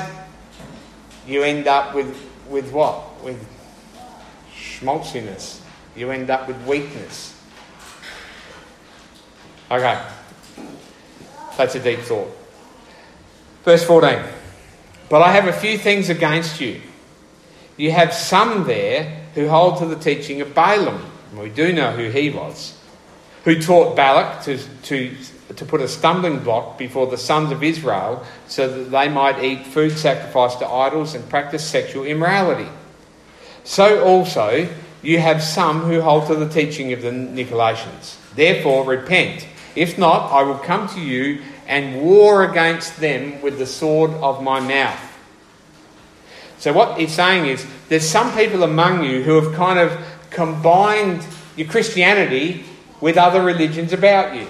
you 1.26 1.42
end 1.42 1.68
up 1.68 1.94
with, 1.94 2.16
with 2.48 2.72
what? 2.72 3.22
With 3.22 3.46
schmaltziness. 4.54 5.60
You 5.94 6.10
end 6.10 6.30
up 6.30 6.48
with 6.48 6.60
weakness. 6.66 7.40
Okay. 9.70 10.02
That's 11.56 11.74
a 11.74 11.80
deep 11.80 12.00
thought. 12.00 12.37
Verse 13.64 13.84
14. 13.84 14.18
But 15.08 15.22
I 15.22 15.32
have 15.32 15.46
a 15.46 15.52
few 15.52 15.78
things 15.78 16.10
against 16.10 16.60
you. 16.60 16.80
You 17.76 17.92
have 17.92 18.12
some 18.12 18.64
there 18.64 19.22
who 19.34 19.48
hold 19.48 19.78
to 19.78 19.86
the 19.86 19.96
teaching 19.96 20.40
of 20.40 20.54
Balaam. 20.54 21.04
We 21.36 21.48
do 21.48 21.72
know 21.72 21.92
who 21.92 22.10
he 22.10 22.30
was. 22.30 22.76
Who 23.44 23.60
taught 23.60 23.96
Balak 23.96 24.42
to, 24.44 24.58
to, 24.58 25.16
to 25.54 25.64
put 25.64 25.80
a 25.80 25.88
stumbling 25.88 26.40
block 26.40 26.76
before 26.76 27.06
the 27.06 27.16
sons 27.16 27.52
of 27.52 27.62
Israel 27.62 28.24
so 28.48 28.68
that 28.68 28.90
they 28.90 29.08
might 29.08 29.42
eat 29.42 29.66
food 29.66 29.96
sacrificed 29.96 30.58
to 30.58 30.66
idols 30.66 31.14
and 31.14 31.28
practice 31.30 31.64
sexual 31.64 32.04
immorality. 32.04 32.68
So 33.64 34.04
also 34.04 34.68
you 35.02 35.20
have 35.20 35.42
some 35.42 35.82
who 35.82 36.00
hold 36.00 36.26
to 36.26 36.34
the 36.34 36.48
teaching 36.48 36.92
of 36.92 37.02
the 37.02 37.10
Nicolaitans. 37.10 38.16
Therefore, 38.34 38.84
repent. 38.84 39.46
If 39.76 39.98
not, 39.98 40.32
I 40.32 40.42
will 40.42 40.58
come 40.58 40.88
to 40.88 41.00
you 41.00 41.42
and 41.68 42.02
war 42.02 42.44
against 42.44 42.98
them 42.98 43.40
with 43.42 43.58
the 43.58 43.66
sword 43.66 44.10
of 44.10 44.42
my 44.42 44.58
mouth. 44.58 45.04
So, 46.58 46.72
what 46.72 46.98
he's 46.98 47.12
saying 47.12 47.46
is 47.46 47.64
there's 47.88 48.08
some 48.08 48.34
people 48.34 48.64
among 48.64 49.04
you 49.04 49.22
who 49.22 49.40
have 49.40 49.54
kind 49.54 49.78
of 49.78 49.96
combined 50.30 51.24
your 51.56 51.68
Christianity 51.68 52.64
with 53.00 53.16
other 53.16 53.42
religions 53.42 53.92
about 53.92 54.34
you. 54.34 54.48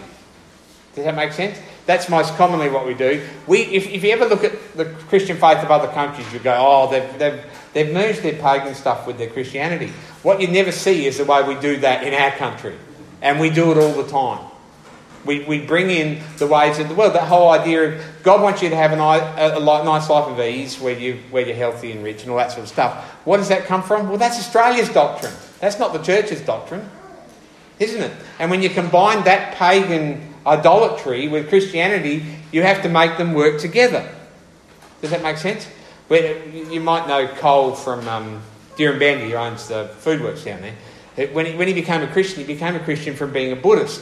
Does 0.94 1.04
that 1.04 1.14
make 1.14 1.32
sense? 1.32 1.58
That's 1.84 2.08
most 2.08 2.34
commonly 2.36 2.68
what 2.70 2.86
we 2.86 2.94
do. 2.94 3.26
We, 3.46 3.60
if, 3.60 3.88
if 3.88 4.04
you 4.04 4.10
ever 4.10 4.26
look 4.26 4.44
at 4.44 4.52
the 4.76 4.84
Christian 4.84 5.36
faith 5.36 5.62
of 5.62 5.70
other 5.70 5.88
countries, 5.88 6.30
you 6.32 6.38
go, 6.38 6.54
oh, 6.58 6.90
they've, 6.90 7.18
they've, 7.18 7.44
they've 7.72 7.92
merged 7.92 8.22
their 8.22 8.34
pagan 8.34 8.74
stuff 8.74 9.06
with 9.06 9.18
their 9.18 9.30
Christianity. 9.30 9.92
What 10.22 10.40
you 10.40 10.48
never 10.48 10.72
see 10.72 11.06
is 11.06 11.18
the 11.18 11.24
way 11.24 11.42
we 11.42 11.58
do 11.60 11.78
that 11.78 12.06
in 12.06 12.14
our 12.14 12.30
country. 12.32 12.76
And 13.22 13.40
we 13.40 13.50
do 13.50 13.70
it 13.72 13.78
all 13.78 13.94
the 13.94 14.08
time. 14.08 14.47
We, 15.24 15.44
we 15.44 15.60
bring 15.60 15.90
in 15.90 16.22
the 16.38 16.46
ways 16.46 16.78
of 16.78 16.88
the 16.88 16.94
world. 16.94 17.14
That 17.14 17.28
whole 17.28 17.50
idea 17.50 17.92
of 17.92 18.22
God 18.22 18.40
wants 18.40 18.62
you 18.62 18.70
to 18.70 18.76
have 18.76 18.92
an, 18.92 19.00
a, 19.00 19.58
a 19.58 19.84
nice 19.84 20.08
life 20.08 20.26
of 20.26 20.40
ease 20.40 20.80
where, 20.80 20.98
you, 20.98 21.18
where 21.30 21.46
you're 21.46 21.56
healthy 21.56 21.92
and 21.92 22.02
rich 22.02 22.22
and 22.22 22.30
all 22.30 22.38
that 22.38 22.52
sort 22.52 22.62
of 22.62 22.68
stuff. 22.68 23.04
What 23.24 23.38
does 23.38 23.48
that 23.48 23.66
come 23.66 23.82
from? 23.82 24.08
Well, 24.08 24.18
that's 24.18 24.38
Australia's 24.38 24.88
doctrine. 24.88 25.34
That's 25.60 25.78
not 25.78 25.92
the 25.92 25.98
church's 25.98 26.40
doctrine, 26.40 26.88
isn't 27.78 28.00
it? 28.00 28.12
And 28.38 28.50
when 28.50 28.62
you 28.62 28.70
combine 28.70 29.24
that 29.24 29.56
pagan 29.56 30.34
idolatry 30.46 31.28
with 31.28 31.48
Christianity, 31.48 32.24
you 32.52 32.62
have 32.62 32.82
to 32.82 32.88
make 32.88 33.18
them 33.18 33.34
work 33.34 33.60
together. 33.60 34.08
Does 35.02 35.10
that 35.10 35.22
make 35.22 35.36
sense? 35.36 35.68
You 36.10 36.80
might 36.80 37.06
know 37.06 37.28
Cole 37.36 37.74
from 37.74 38.06
um, 38.08 38.42
Dirranbandi, 38.76 39.28
who 39.30 39.34
owns 39.34 39.68
the 39.68 39.88
Food 39.98 40.22
Works 40.22 40.44
down 40.44 40.62
there. 40.62 40.74
When 41.28 41.44
he, 41.44 41.54
when 41.54 41.68
he 41.68 41.74
became 41.74 42.02
a 42.02 42.06
Christian, 42.06 42.40
he 42.40 42.46
became 42.46 42.76
a 42.76 42.80
Christian 42.80 43.14
from 43.14 43.32
being 43.32 43.52
a 43.52 43.56
Buddhist. 43.56 44.00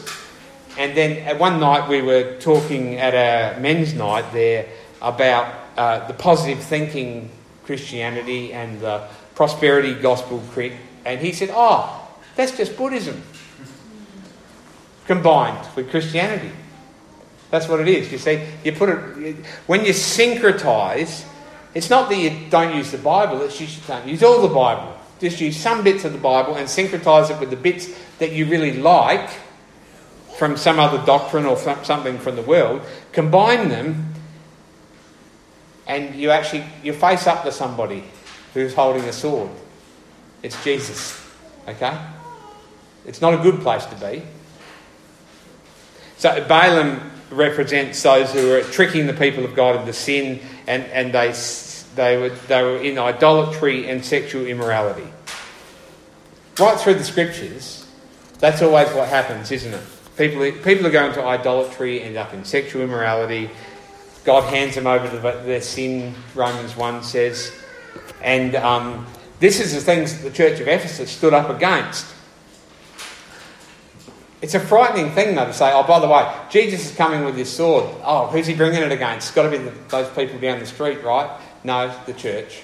And 0.79 0.97
then 0.97 1.19
at 1.27 1.39
one 1.39 1.59
night 1.59 1.89
we 1.89 2.03
were 2.03 2.39
talking 2.39 2.97
at 2.97 3.15
a 3.15 3.59
men's 3.61 3.95
night 3.95 4.33
there 4.33 4.67
about 5.01 5.55
uh, 5.77 6.07
the 6.07 6.15
positive 6.15 6.62
thinking 6.62 7.31
Christianity 7.65 8.53
and 8.53 8.81
the 8.81 9.09
prosperity 9.35 9.95
gospel. 9.95 10.43
And 11.05 11.21
he 11.21 11.33
said, 11.33 11.51
Oh, 11.53 12.09
that's 12.35 12.57
just 12.57 12.77
Buddhism 12.77 13.23
combined 15.07 15.67
with 15.77 15.91
Christianity. 15.91 16.51
That's 17.51 17.69
what 17.69 17.81
it 17.81 17.89
is. 17.89 18.11
You 18.11 18.19
see, 18.19 18.45
you 18.65 18.73
put 18.73 18.89
it 18.89 19.37
when 19.67 19.85
you 19.85 19.93
syncretize. 19.93 21.25
It's 21.75 21.91
not 21.91 22.09
that 22.09 22.17
you 22.17 22.49
don't 22.51 22.75
use 22.75 22.91
the 22.91 22.99
Bible; 22.99 23.43
it's 23.43 23.59
just 23.59 23.77
you 23.77 23.83
don't 23.87 24.09
use 24.09 24.23
all 24.23 24.43
the 24.43 24.53
Bible. 24.53 24.95
Just 25.21 25.41
use 25.41 25.57
some 25.57 25.85
bits 25.85 26.05
of 26.05 26.12
the 26.12 26.19
Bible 26.19 26.57
and 26.57 26.67
syncretize 26.69 27.31
it 27.31 27.39
with 27.39 27.51
the 27.51 27.57
bits 27.57 27.89
that 28.19 28.33
you 28.33 28.47
really 28.47 28.75
like 28.75 29.31
from 30.37 30.57
some 30.57 30.79
other 30.79 31.05
doctrine 31.07 31.46
or 31.46 31.57
something 31.57 32.18
from 32.18 32.37
the 32.37 32.42
world, 32.42 32.83
combine 33.12 33.68
them, 33.68 34.12
and 35.87 36.14
you 36.14 36.31
actually 36.31 36.64
you 36.83 36.92
face 36.92 37.27
up 37.27 37.44
to 37.44 37.53
somebody 37.53 38.05
who's 38.55 38.75
holding 38.75 39.05
a 39.05 39.12
sword. 39.12 39.51
It's 40.42 40.62
Jesus. 40.62 41.22
Okay? 41.66 41.99
It's 43.07 43.20
not 43.20 43.35
a 43.35 43.38
good 43.38 43.61
place 43.61 43.85
to 43.87 43.96
be. 43.96 44.22
So 46.18 46.44
Balaam 46.46 47.11
represents 47.31 48.03
those 48.03 48.33
who 48.33 48.53
are 48.55 48.62
tricking 48.62 49.07
the 49.07 49.12
people 49.12 49.44
of 49.44 49.55
God 49.55 49.81
into 49.81 49.92
sin 49.92 50.40
and, 50.66 50.85
and 50.85 51.12
they, 51.12 51.35
they, 51.94 52.16
were, 52.16 52.31
they 52.31 52.62
were 52.62 52.79
in 52.79 52.99
idolatry 52.99 53.88
and 53.88 54.05
sexual 54.05 54.46
immorality. 54.46 55.07
Right 56.59 56.79
through 56.81 56.94
the 56.94 57.05
scriptures, 57.05 57.87
that's 58.38 58.62
always 58.62 58.88
what 58.94 59.09
happens, 59.09 59.51
isn't 59.51 59.75
it? 59.75 59.83
People, 60.16 60.50
people 60.62 60.87
are 60.87 60.90
going 60.90 61.12
to 61.12 61.24
idolatry, 61.24 62.02
end 62.02 62.16
up 62.16 62.33
in 62.33 62.44
sexual 62.44 62.83
immorality. 62.83 63.50
God 64.24 64.44
hands 64.44 64.74
them 64.74 64.87
over 64.87 65.09
to 65.09 65.18
their 65.18 65.61
sin, 65.61 66.14
Romans 66.35 66.74
1 66.74 67.02
says. 67.02 67.52
And 68.22 68.57
um, 68.57 69.07
this 69.40 69.61
is 69.61 69.74
the 69.74 69.81
things 69.81 70.16
that 70.16 70.29
the 70.29 70.35
church 70.35 70.59
of 70.61 70.68
Ephesus 70.68 71.11
stood 71.11 71.35
up 71.35 71.50
against. 71.50 72.07
It's 74.40 74.55
a 74.55 74.61
frightening 74.61 75.11
thing, 75.12 75.35
though, 75.35 75.44
to 75.44 75.52
say, 75.52 75.70
oh, 75.72 75.83
by 75.83 75.98
the 76.00 76.09
way, 76.09 76.31
Jesus 76.50 76.90
is 76.90 76.96
coming 76.96 77.24
with 77.24 77.37
his 77.37 77.50
sword. 77.52 77.85
Oh, 78.02 78.26
who's 78.29 78.46
he 78.46 78.55
bringing 78.55 78.83
it 78.83 78.92
against? 78.92 79.29
It's 79.29 79.35
got 79.35 79.42
to 79.42 79.50
be 79.50 79.59
the, 79.59 79.72
those 79.88 80.09
people 80.14 80.38
down 80.38 80.61
the 80.61 80.66
street, 80.66 81.02
right? 81.05 81.31
No, 81.62 81.94
the 82.07 82.14
church. 82.14 82.62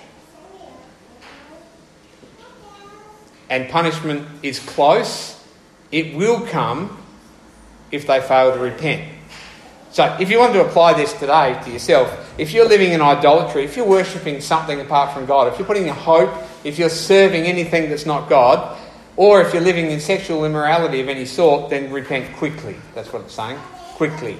And 3.50 3.68
punishment 3.68 4.26
is 4.42 4.58
close. 4.58 5.38
It 5.90 6.14
will 6.14 6.40
come 6.46 7.01
if 7.92 8.06
they 8.06 8.20
fail 8.20 8.52
to 8.52 8.58
repent. 8.58 9.08
So, 9.92 10.16
if 10.18 10.30
you 10.30 10.38
want 10.38 10.54
to 10.54 10.64
apply 10.64 10.94
this 10.94 11.12
today 11.12 11.60
to 11.64 11.70
yourself, 11.70 12.34
if 12.38 12.52
you're 12.52 12.66
living 12.66 12.92
in 12.92 13.02
idolatry, 13.02 13.64
if 13.64 13.76
you're 13.76 13.86
worshipping 13.86 14.40
something 14.40 14.80
apart 14.80 15.12
from 15.12 15.26
God, 15.26 15.52
if 15.52 15.58
you're 15.58 15.66
putting 15.66 15.84
your 15.84 15.94
hope, 15.94 16.32
if 16.64 16.78
you're 16.78 16.88
serving 16.88 17.44
anything 17.44 17.90
that's 17.90 18.06
not 18.06 18.30
God, 18.30 18.78
or 19.16 19.42
if 19.42 19.52
you're 19.52 19.62
living 19.62 19.90
in 19.90 20.00
sexual 20.00 20.46
immorality 20.46 21.02
of 21.02 21.10
any 21.10 21.26
sort, 21.26 21.68
then 21.68 21.92
repent 21.92 22.34
quickly. 22.36 22.76
That's 22.94 23.12
what 23.12 23.22
it's 23.22 23.34
saying. 23.34 23.58
Quickly. 23.96 24.38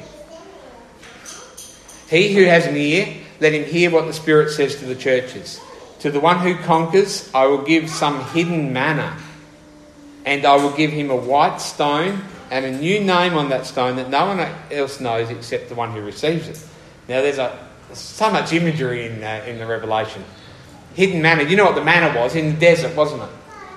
He 2.09 2.35
who 2.35 2.45
has 2.45 2.67
an 2.67 2.77
ear, 2.77 3.15
let 3.41 3.53
him 3.53 3.65
hear 3.65 3.91
what 3.91 4.07
the 4.07 4.15
Spirit 4.15 4.51
says 4.51 4.77
to 4.77 4.87
the 4.87 4.97
churches. 4.97 5.61
To 6.01 6.11
the 6.11 6.21
one 6.21 6.39
who 6.39 6.57
conquers, 6.57 7.31
I 7.35 7.45
will 7.47 7.63
give 7.63 7.91
some 7.91 8.25
hidden 8.31 8.73
manna, 8.73 9.19
and 10.25 10.47
I 10.47 10.57
will 10.57 10.73
give 10.73 10.91
him 10.91 11.11
a 11.11 11.17
white 11.17 11.59
stone 11.59 12.23
and 12.53 12.67
a 12.67 12.71
new 12.71 13.01
name 13.01 13.33
on 13.33 13.49
that 13.49 13.65
stone 13.65 13.97
that 13.97 14.11
no 14.11 14.27
one 14.27 14.39
else 14.71 15.01
knows 15.01 15.31
except 15.31 15.71
the 15.71 15.75
one 15.75 15.91
who 15.91 16.03
receives 16.03 16.49
it. 16.49 16.63
Now, 17.09 17.23
there's 17.23 17.39
a, 17.39 17.59
so 17.95 18.31
much 18.31 18.53
imagery 18.53 19.07
in, 19.07 19.25
uh, 19.25 19.43
in 19.47 19.59
the 19.59 19.67
Revelation. 19.67 20.23
Hidden 20.93 21.23
manna. 21.23 21.45
You 21.45 21.57
know 21.57 21.65
what 21.65 21.77
the 21.77 21.85
manna 21.85 22.15
was? 22.21 22.37
In 22.37 22.53
the 22.53 22.61
desert, 22.61 22.95
wasn't 22.95 23.23
it? 23.23 23.31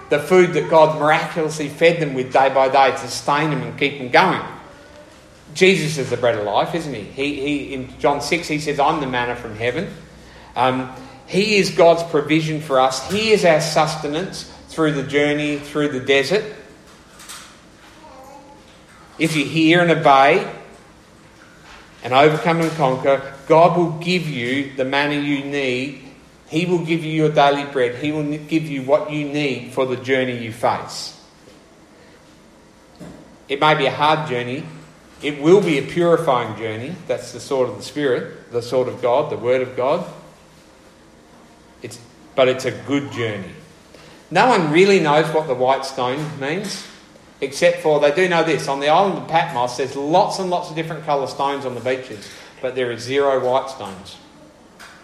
The 0.09 0.19
food 0.19 0.51
that 0.53 0.69
God 0.69 0.99
miraculously 0.99 1.69
fed 1.69 2.01
them 2.01 2.13
with 2.15 2.34
day 2.34 2.53
by 2.53 2.67
day 2.67 2.91
to 2.91 2.97
sustain 2.97 3.49
them 3.49 3.61
and 3.61 3.80
keep 3.80 3.97
them 3.97 4.09
going. 4.09 4.41
Jesus 5.53 5.97
is 5.97 6.09
the 6.09 6.17
bread 6.17 6.38
of 6.38 6.43
life, 6.43 6.76
isn't 6.76 6.93
he? 6.93 7.03
he, 7.03 7.39
he 7.39 7.73
in 7.73 7.97
John 7.97 8.19
6, 8.19 8.45
he 8.45 8.59
says, 8.59 8.78
I'm 8.78 8.99
the 8.99 9.07
manna 9.07 9.38
from 9.38 9.55
heaven. 9.55 9.88
Um, 10.57 10.93
he 11.28 11.55
is 11.55 11.69
God's 11.69 12.03
provision 12.03 12.59
for 12.59 12.82
us. 12.82 13.09
He 13.09 13.32
is 13.32 13.45
our 13.45 13.61
sustenance 13.61 14.51
through 14.67 14.91
the 14.91 15.03
journey 15.03 15.59
through 15.59 15.88
the 15.88 16.01
desert. 16.01 16.43
If 19.18 19.36
you 19.36 19.45
hear 19.45 19.82
and 19.82 19.91
obey 19.91 20.51
and 22.03 22.13
overcome 22.13 22.61
and 22.61 22.72
conquer, 22.72 23.34
God 23.47 23.78
will 23.78 23.91
give 23.91 24.28
you 24.28 24.74
the 24.76 24.86
manna 24.86 25.16
you 25.16 25.43
need. 25.43 26.01
He 26.47 26.66
will 26.66 26.86
give 26.86 27.03
you 27.03 27.11
your 27.11 27.32
daily 27.32 27.66
bread. 27.66 27.95
He 27.95 28.11
will 28.11 28.24
give 28.24 28.63
you 28.63 28.84
what 28.84 29.11
you 29.11 29.26
need 29.26 29.74
for 29.74 29.86
the 29.86 29.95
journey 29.95 30.38
you 30.38 30.51
face. 30.51 31.20
It 33.47 33.59
may 33.59 33.76
be 33.76 33.86
a 33.86 33.91
hard 33.91 34.28
journey. 34.28 34.63
It 35.22 35.41
will 35.41 35.61
be 35.61 35.78
a 35.78 35.82
purifying 35.82 36.57
journey. 36.57 36.95
That's 37.07 37.32
the 37.32 37.39
sword 37.39 37.70
of 37.70 37.78
the 37.78 37.84
Spirit, 37.84 38.51
the 38.51 38.61
sword 38.61 38.88
of 38.88 39.01
God, 39.01 39.32
the 39.32 39.38
Word 39.38 39.61
of 39.61 39.76
God. 39.76 40.05
It's, 41.82 41.99
but 42.36 42.47
it's 42.47 42.66
a 42.66 42.72
good 42.72 43.11
journey. 43.11 43.51
No 44.30 44.47
one 44.47 44.72
really 44.72 44.99
knows 44.99 45.32
what 45.34 45.47
the 45.47 45.53
white 45.53 45.86
stone 45.86 46.39
means, 46.39 46.86
except 47.42 47.82
for 47.82 48.00
they 48.00 48.14
do 48.14 48.30
know 48.30 48.44
this. 48.44 48.68
On 48.68 48.80
the 48.80 48.90
island 48.90 49.18
of 49.18 49.28
Patmos, 49.28 49.78
there's 49.78 49.96
lots 49.96 50.40
and 50.40 50.50
lots 50.50 50.70
of 50.70 50.76
different 50.76 51.06
colour 51.06 51.28
stones 51.28 51.66
on 51.66 51.76
the 51.76 51.82
beaches, 51.82 52.30
but 52.62 52.76
there 52.76 52.92
are 52.92 52.98
zero 52.98 53.46
white 53.46 53.70
stones. 53.70 54.18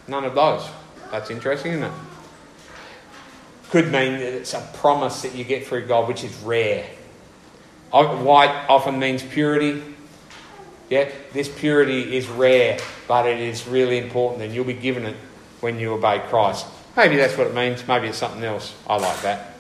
None 0.08 0.24
of 0.24 0.36
those. 0.36 0.68
That's 1.12 1.30
interesting, 1.30 1.74
isn't 1.74 1.84
it? 1.84 1.92
Could 3.70 3.86
mean 3.86 4.14
that 4.14 4.34
it's 4.34 4.54
a 4.54 4.70
promise 4.76 5.22
that 5.22 5.36
you 5.36 5.44
get 5.44 5.66
through 5.66 5.86
God, 5.88 6.08
which 6.08 6.24
is 6.24 6.36
rare. 6.42 6.86
White 7.92 8.66
often 8.70 9.00
means 9.00 9.24
purity. 9.24 9.82
Yeah, 10.90 11.10
this 11.32 11.48
purity 11.48 12.18
is 12.18 12.28
rare, 12.28 12.80
but 13.08 13.26
it 13.26 13.40
is 13.40 13.68
really 13.68 13.98
important, 13.98 14.42
and 14.42 14.54
you'll 14.54 14.66
be 14.66 14.74
given 14.74 15.06
it 15.06 15.16
when 15.62 15.80
you 15.80 15.94
obey 15.94 16.20
Christ. 16.28 16.66
Maybe 16.98 17.16
that's 17.16 17.38
what 17.38 17.48
it 17.48 17.54
means. 17.54 17.88
Maybe 17.88 18.08
it's 18.08 18.18
something 18.18 18.44
else. 18.44 18.76
I 18.88 18.98
like 18.98 19.22
that. 19.22 19.51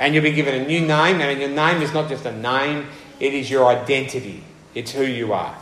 And 0.00 0.14
you'll 0.14 0.24
be 0.24 0.32
given 0.32 0.54
a 0.54 0.66
new 0.66 0.80
name, 0.80 1.20
and 1.20 1.38
your 1.38 1.50
name 1.50 1.82
is 1.82 1.92
not 1.92 2.08
just 2.08 2.24
a 2.24 2.32
name, 2.32 2.86
it 3.20 3.34
is 3.34 3.50
your 3.50 3.66
identity. 3.66 4.42
It's 4.74 4.92
who 4.92 5.04
you 5.04 5.34
are. 5.34 5.54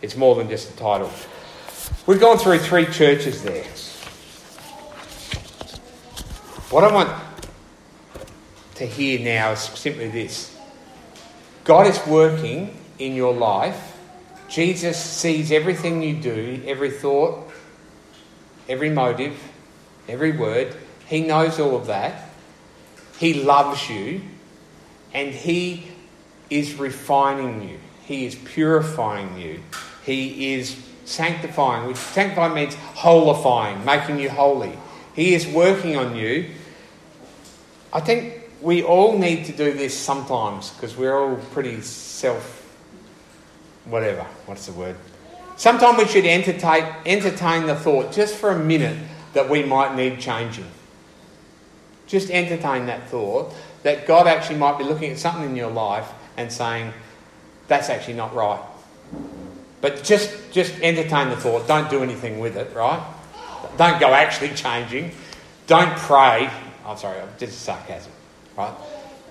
It's 0.00 0.16
more 0.16 0.34
than 0.36 0.48
just 0.48 0.72
a 0.72 0.76
title. 0.76 1.10
We've 2.06 2.18
gone 2.18 2.38
through 2.38 2.60
three 2.60 2.86
churches 2.86 3.42
there. 3.42 3.64
What 6.70 6.82
I 6.82 6.92
want 6.94 7.10
to 8.76 8.86
hear 8.86 9.20
now 9.20 9.52
is 9.52 9.60
simply 9.60 10.08
this 10.08 10.58
God 11.64 11.86
is 11.86 12.00
working 12.06 12.74
in 12.98 13.14
your 13.14 13.34
life. 13.34 13.98
Jesus 14.48 14.98
sees 14.98 15.52
everything 15.52 16.02
you 16.02 16.14
do, 16.14 16.62
every 16.66 16.90
thought, 16.90 17.52
every 18.66 18.88
motive, 18.88 19.38
every 20.08 20.32
word. 20.32 20.74
He 21.06 21.20
knows 21.20 21.60
all 21.60 21.76
of 21.76 21.86
that. 21.88 22.23
He 23.18 23.34
loves 23.34 23.88
you 23.88 24.20
and 25.12 25.32
He 25.32 25.88
is 26.50 26.74
refining 26.74 27.68
you. 27.68 27.78
He 28.04 28.26
is 28.26 28.34
purifying 28.34 29.38
you. 29.38 29.62
He 30.04 30.54
is 30.54 30.76
sanctifying, 31.04 31.86
which 31.86 31.96
sanctifying 31.96 32.54
means 32.54 32.74
holifying, 32.74 33.84
making 33.84 34.18
you 34.18 34.30
holy. 34.30 34.76
He 35.14 35.34
is 35.34 35.46
working 35.46 35.96
on 35.96 36.16
you. 36.16 36.50
I 37.92 38.00
think 38.00 38.50
we 38.60 38.82
all 38.82 39.16
need 39.16 39.44
to 39.46 39.52
do 39.52 39.72
this 39.72 39.96
sometimes 39.96 40.70
because 40.70 40.96
we're 40.96 41.16
all 41.16 41.36
pretty 41.52 41.80
self 41.82 42.62
whatever. 43.84 44.22
What's 44.46 44.66
the 44.66 44.72
word? 44.72 44.96
Sometimes 45.56 45.98
we 45.98 46.06
should 46.06 46.26
entertain, 46.26 46.84
entertain 47.06 47.66
the 47.66 47.76
thought 47.76 48.12
just 48.12 48.34
for 48.34 48.50
a 48.50 48.58
minute 48.58 48.98
that 49.34 49.48
we 49.48 49.62
might 49.62 49.94
need 49.94 50.18
changing. 50.18 50.66
Just 52.14 52.30
entertain 52.30 52.86
that 52.86 53.08
thought 53.08 53.52
that 53.82 54.06
God 54.06 54.28
actually 54.28 54.54
might 54.56 54.78
be 54.78 54.84
looking 54.84 55.10
at 55.10 55.18
something 55.18 55.50
in 55.50 55.56
your 55.56 55.72
life 55.72 56.08
and 56.36 56.52
saying, 56.52 56.92
that's 57.66 57.90
actually 57.90 58.14
not 58.14 58.32
right. 58.36 58.60
But 59.80 60.04
just, 60.04 60.32
just 60.52 60.72
entertain 60.80 61.30
the 61.30 61.36
thought. 61.36 61.66
Don't 61.66 61.90
do 61.90 62.04
anything 62.04 62.38
with 62.38 62.56
it, 62.56 62.72
right? 62.72 63.04
Don't 63.78 63.98
go 63.98 64.14
actually 64.14 64.50
changing. 64.50 65.10
Don't 65.66 65.90
pray. 65.98 66.48
I'm 66.86 66.96
sorry, 66.98 67.18
I 67.18 67.26
just 67.36 67.62
sarcasm, 67.62 68.12
right? 68.56 68.72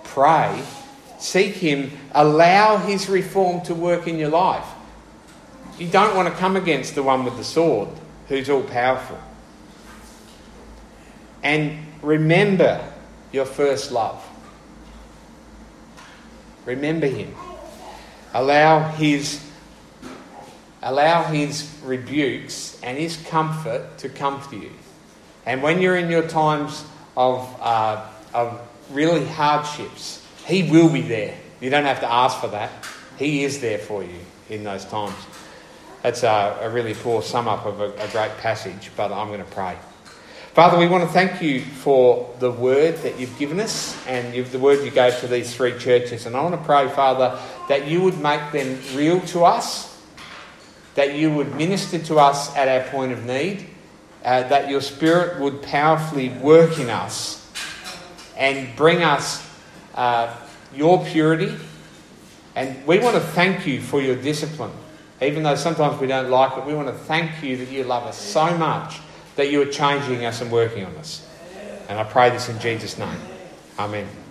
Pray. 0.04 0.62
Seek 1.20 1.56
Him. 1.56 1.90
Allow 2.12 2.80
His 2.80 3.08
reform 3.08 3.62
to 3.62 3.74
work 3.74 4.10
in 4.10 4.20
your 4.20 4.30
life. 4.30 4.68
You 5.80 5.88
don't 5.88 6.18
want 6.18 6.28
to 6.28 6.36
come 6.38 6.58
against 6.58 6.96
the 6.96 7.04
one 7.04 7.24
with 7.24 7.38
the 7.38 7.46
sword 7.46 7.88
who's 8.28 8.50
all 8.50 8.64
powerful. 8.64 9.20
And 11.42 11.83
remember 12.04 12.86
your 13.32 13.45
first 13.45 13.91
love. 13.91 14.24
Remember 16.66 17.08
him. 17.08 17.34
Allow 18.34 18.89
his 18.91 19.43
allow 20.84 21.24
his 21.24 21.74
rebukes 21.84 22.78
and 22.84 22.97
his 22.97 23.18
comfort 23.28 23.97
to 23.97 24.10
comfort 24.10 24.56
you. 24.58 24.72
And 25.45 25.64
when 25.64 25.82
you're 25.82 25.95
in 25.95 26.10
your 26.10 26.28
times 26.28 26.84
of, 27.16 27.49
uh, 27.62 28.06
of 28.34 28.60
really 28.91 29.26
hardships, 29.26 30.26
he 30.45 30.70
will 30.70 30.89
be 30.89 31.01
there. 31.01 31.38
You 31.62 31.70
don't 31.70 31.86
have 31.86 32.01
to 32.01 32.12
ask 32.12 32.39
for 32.39 32.49
that. 32.49 32.70
He 33.18 33.45
is 33.45 33.62
there 33.62 33.78
for 33.78 34.04
you 34.04 34.20
in 34.49 34.64
those 34.64 34.84
times. 34.86 35.16
That's 36.01 36.24
a, 36.24 36.58
a 36.62 36.70
really 36.70 36.93
poor 36.93 37.22
sum 37.22 37.47
up 37.47 37.66
of 37.66 37.80
a, 37.80 37.93
a 37.93 38.08
great 38.10 38.36
passage, 38.39 38.91
but 38.97 39.12
I'm 39.14 39.28
going 39.28 39.39
to 39.39 39.45
pray. 39.45 39.78
Father, 40.54 40.78
we 40.78 40.88
want 40.88 41.04
to 41.04 41.10
thank 41.10 41.41
you 41.41 41.62
for 41.62 42.32
the 42.38 42.51
word 42.51 42.97
that 42.97 43.20
you've 43.20 43.36
given 43.39 43.60
us 43.60 43.97
and 44.06 44.36
the 44.45 44.60
word 44.60 44.86
you 44.86 44.91
gave 44.91 45.18
to 45.22 45.28
these 45.28 45.56
three 45.56 45.76
churches. 45.80 46.28
And 46.28 46.36
I 46.36 46.43
want 46.43 46.54
to 46.54 46.64
pray, 46.64 46.88
Father, 46.89 47.39
that 47.70 47.88
you 47.88 48.04
would 48.04 48.20
make 48.20 48.51
them 48.51 48.80
real 48.93 49.20
to 49.22 49.45
us, 49.45 49.99
that 50.93 51.16
you 51.16 51.34
would 51.34 51.56
minister 51.56 51.97
to 51.97 52.20
us 52.20 52.56
at 52.56 52.68
our 52.68 52.88
point 52.91 53.14
of 53.14 53.26
need, 53.26 53.66
uh, 54.24 54.47
that 54.49 54.70
your 54.70 54.82
Spirit 54.82 55.41
would 55.41 55.64
powerfully 55.64 56.30
work 56.30 56.78
in 56.78 56.91
us 56.91 57.51
and 58.38 58.76
bring 58.76 59.01
us 59.01 59.43
uh, 59.95 60.36
your 60.76 61.04
purity. 61.04 61.51
And 62.56 62.86
we 62.86 62.99
want 62.99 63.16
to 63.16 63.22
thank 63.22 63.66
you 63.66 63.82
for 63.82 63.99
your 64.04 64.18
discipline. 64.18 64.74
Even 65.20 65.41
though 65.41 65.56
sometimes 65.56 65.99
we 65.99 66.06
don't 66.06 66.30
like 66.30 66.56
it, 66.60 66.64
we 66.64 66.76
want 66.76 66.89
to 66.89 66.93
thank 66.93 67.41
you 67.41 67.58
that 67.58 67.72
you 67.72 67.86
love 67.86 68.04
us 68.04 68.20
so 68.20 68.56
much 68.56 68.99
that 69.36 69.52
you 69.52 69.62
are 69.62 69.66
changing 69.66 70.26
us 70.26 70.42
and 70.42 70.52
working 70.52 70.86
on 70.86 70.96
us. 70.96 71.28
And 71.90 72.00
I 72.00 72.04
pray 72.04 72.30
this 72.30 72.50
in 72.50 72.60
Jesus' 72.60 72.98
name. 72.98 73.20
Amen. 73.78 74.22